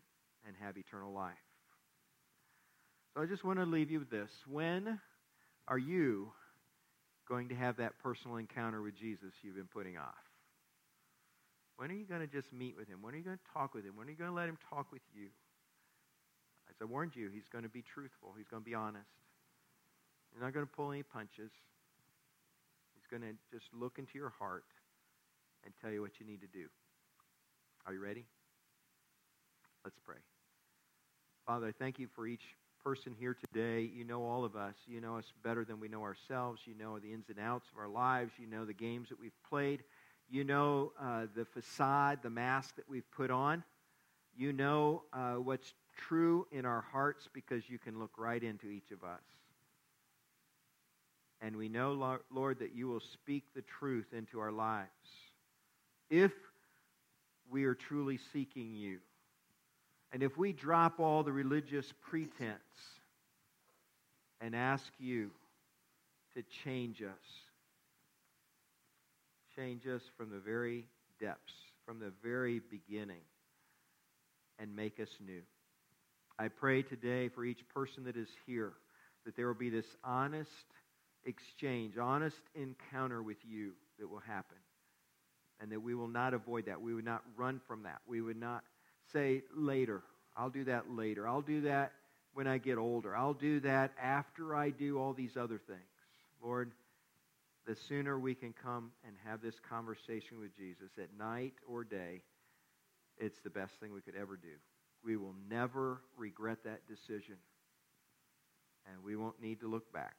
and 0.45 0.55
have 0.61 0.77
eternal 0.77 1.11
life. 1.11 1.33
So 3.11 3.23
I 3.23 3.25
just 3.25 3.43
want 3.43 3.57
to 3.57 3.65
leave 3.65 3.89
you 3.89 3.97
with 3.97 4.11
this. 4.11 4.29
When 4.47 4.99
are 5.67 5.77
you 5.79 6.31
going 7.27 7.49
to 7.49 7.55
have 7.55 7.77
that 7.77 7.93
personal 8.03 8.37
encounter 8.37 8.79
with 8.79 8.95
Jesus 8.95 9.33
you've 9.41 9.55
been 9.55 9.65
putting 9.73 9.97
off? 9.97 10.13
When 11.77 11.89
are 11.89 11.95
you 11.95 12.05
going 12.05 12.21
to 12.21 12.27
just 12.27 12.53
meet 12.53 12.77
with 12.77 12.87
him? 12.87 13.01
When 13.01 13.15
are 13.15 13.17
you 13.17 13.23
going 13.23 13.39
to 13.39 13.51
talk 13.51 13.73
with 13.73 13.83
him? 13.83 13.95
When 13.95 14.05
are 14.05 14.11
you 14.11 14.17
going 14.17 14.29
to 14.29 14.35
let 14.35 14.49
him 14.49 14.59
talk 14.69 14.91
with 14.91 15.01
you? 15.15 15.29
As 16.69 16.75
I 16.79 16.85
warned 16.85 17.15
you, 17.15 17.31
he's 17.33 17.49
going 17.51 17.63
to 17.63 17.71
be 17.71 17.81
truthful. 17.81 18.35
He's 18.37 18.47
going 18.47 18.61
to 18.61 18.69
be 18.69 18.75
honest. 18.75 19.09
He's 20.31 20.43
not 20.43 20.53
going 20.53 20.67
to 20.67 20.71
pull 20.71 20.91
any 20.91 21.01
punches. 21.01 21.49
Going 23.09 23.23
to 23.23 23.33
just 23.51 23.73
look 23.73 23.97
into 23.97 24.17
your 24.19 24.29
heart 24.29 24.65
and 25.65 25.73
tell 25.81 25.91
you 25.91 26.01
what 26.01 26.19
you 26.19 26.25
need 26.25 26.41
to 26.41 26.47
do. 26.47 26.67
Are 27.85 27.93
you 27.93 27.99
ready? 27.99 28.25
Let's 29.83 29.99
pray. 30.05 30.17
Father, 31.45 31.67
I 31.67 31.71
thank 31.71 31.99
you 31.99 32.07
for 32.15 32.27
each 32.27 32.55
person 32.83 33.13
here 33.19 33.35
today. 33.35 33.81
You 33.81 34.03
know 34.05 34.23
all 34.23 34.45
of 34.45 34.55
us. 34.55 34.75
You 34.85 35.01
know 35.01 35.17
us 35.17 35.25
better 35.43 35.65
than 35.65 35.79
we 35.79 35.87
know 35.87 36.03
ourselves. 36.03 36.61
You 36.65 36.75
know 36.75 36.99
the 36.99 37.11
ins 37.11 37.29
and 37.29 37.39
outs 37.39 37.67
of 37.73 37.79
our 37.79 37.87
lives. 37.89 38.31
You 38.39 38.47
know 38.47 38.65
the 38.65 38.73
games 38.73 39.09
that 39.09 39.19
we've 39.19 39.31
played. 39.49 39.83
You 40.29 40.43
know 40.43 40.93
uh, 41.01 41.25
the 41.35 41.45
facade, 41.45 42.19
the 42.21 42.29
mask 42.29 42.75
that 42.75 42.87
we've 42.87 43.09
put 43.11 43.31
on. 43.31 43.63
You 44.37 44.53
know 44.53 45.03
uh, 45.13 45.35
what's 45.35 45.73
true 45.97 46.47
in 46.51 46.65
our 46.65 46.81
hearts 46.81 47.27
because 47.33 47.69
you 47.69 47.79
can 47.79 47.99
look 47.99 48.11
right 48.17 48.43
into 48.43 48.67
each 48.69 48.91
of 48.91 49.03
us. 49.03 49.21
And 51.41 51.55
we 51.55 51.69
know, 51.69 52.19
Lord, 52.31 52.59
that 52.59 52.75
you 52.75 52.87
will 52.87 52.99
speak 52.99 53.43
the 53.55 53.61
truth 53.61 54.07
into 54.13 54.39
our 54.39 54.51
lives 54.51 54.89
if 56.09 56.33
we 57.49 57.65
are 57.65 57.75
truly 57.75 58.19
seeking 58.33 58.75
you. 58.75 58.99
And 60.11 60.23
if 60.23 60.37
we 60.37 60.53
drop 60.53 60.99
all 60.99 61.23
the 61.23 61.31
religious 61.31 61.93
pretense 62.01 62.59
and 64.41 64.55
ask 64.55 64.91
you 64.99 65.31
to 66.35 66.43
change 66.63 67.01
us, 67.01 67.09
change 69.55 69.87
us 69.87 70.01
from 70.17 70.29
the 70.31 70.39
very 70.39 70.85
depths, 71.19 71.53
from 71.85 71.99
the 71.99 72.11
very 72.23 72.59
beginning, 72.71 73.21
and 74.57 74.75
make 74.75 74.99
us 74.99 75.09
new. 75.25 75.41
I 76.37 76.47
pray 76.47 76.81
today 76.81 77.29
for 77.29 77.45
each 77.45 77.67
person 77.73 78.03
that 78.05 78.17
is 78.17 78.29
here 78.45 78.73
that 79.25 79.35
there 79.35 79.47
will 79.47 79.53
be 79.53 79.69
this 79.69 79.85
honest 80.03 80.49
exchange, 81.29 81.97
honest 81.97 82.41
encounter 82.55 83.23
with 83.23 83.37
you 83.47 83.71
that 83.99 84.09
will 84.09 84.19
happen. 84.19 84.57
And 85.61 85.71
that 85.71 85.81
we 85.81 85.95
will 85.95 86.07
not 86.07 86.33
avoid 86.33 86.65
that. 86.65 86.81
We 86.81 86.93
would 86.93 87.05
not 87.05 87.23
run 87.37 87.61
from 87.67 87.83
that. 87.83 87.99
We 88.07 88.21
would 88.21 88.39
not 88.39 88.63
say 89.13 89.43
later. 89.55 90.03
I'll 90.35 90.49
do 90.49 90.63
that 90.65 90.91
later. 90.91 91.27
I'll 91.27 91.41
do 91.41 91.61
that 91.61 91.91
when 92.33 92.47
I 92.47 92.57
get 92.57 92.77
older. 92.77 93.15
I'll 93.15 93.33
do 93.33 93.59
that 93.61 93.91
after 94.01 94.55
I 94.55 94.69
do 94.69 94.97
all 94.99 95.13
these 95.13 95.35
other 95.35 95.59
things. 95.67 95.79
Lord, 96.41 96.71
the 97.67 97.75
sooner 97.75 98.17
we 98.17 98.35
can 98.35 98.53
come 98.53 98.91
and 99.05 99.15
have 99.25 99.41
this 99.41 99.59
conversation 99.69 100.39
with 100.39 100.55
Jesus 100.55 100.91
at 100.97 101.09
night 101.17 101.53
or 101.67 101.83
day, 101.83 102.21
it's 103.17 103.39
the 103.43 103.49
best 103.49 103.73
thing 103.79 103.93
we 103.93 104.01
could 104.01 104.15
ever 104.15 104.37
do. 104.37 104.55
We 105.03 105.17
will 105.17 105.35
never 105.49 106.01
regret 106.17 106.59
that 106.63 106.87
decision. 106.87 107.35
And 108.91 109.03
we 109.03 109.15
won't 109.15 109.41
need 109.41 109.59
to 109.59 109.67
look 109.67 109.91
back. 109.91 110.15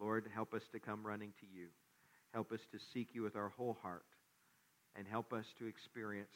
Lord, 0.00 0.26
help 0.34 0.54
us 0.54 0.62
to 0.72 0.78
come 0.78 1.06
running 1.06 1.32
to 1.40 1.46
you. 1.46 1.68
Help 2.32 2.52
us 2.52 2.60
to 2.72 2.78
seek 2.92 3.14
you 3.14 3.22
with 3.22 3.36
our 3.36 3.48
whole 3.56 3.78
heart. 3.82 4.04
And 4.96 5.06
help 5.06 5.32
us 5.32 5.44
to 5.58 5.66
experience 5.66 6.34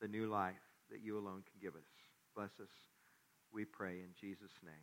the 0.00 0.08
new 0.08 0.26
life 0.26 0.54
that 0.90 1.00
you 1.02 1.18
alone 1.18 1.42
can 1.42 1.60
give 1.60 1.74
us. 1.74 1.88
Bless 2.34 2.50
us, 2.62 2.70
we 3.52 3.64
pray, 3.64 4.00
in 4.00 4.10
Jesus' 4.20 4.52
name. 4.64 4.74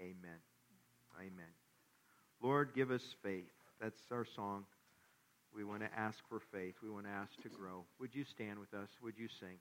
Amen. 0.00 0.40
Amen. 1.18 1.52
Lord, 2.42 2.74
give 2.74 2.90
us 2.90 3.02
faith. 3.22 3.52
That's 3.80 4.00
our 4.10 4.26
song. 4.34 4.64
We 5.54 5.62
want 5.62 5.82
to 5.82 5.88
ask 5.96 6.18
for 6.28 6.40
faith. 6.52 6.74
We 6.82 6.90
want 6.90 7.06
to 7.06 7.12
ask 7.12 7.30
to 7.42 7.48
grow. 7.48 7.84
Would 8.00 8.14
you 8.14 8.24
stand 8.24 8.58
with 8.58 8.74
us? 8.74 8.88
Would 9.02 9.16
you 9.16 9.28
sing? 9.40 9.58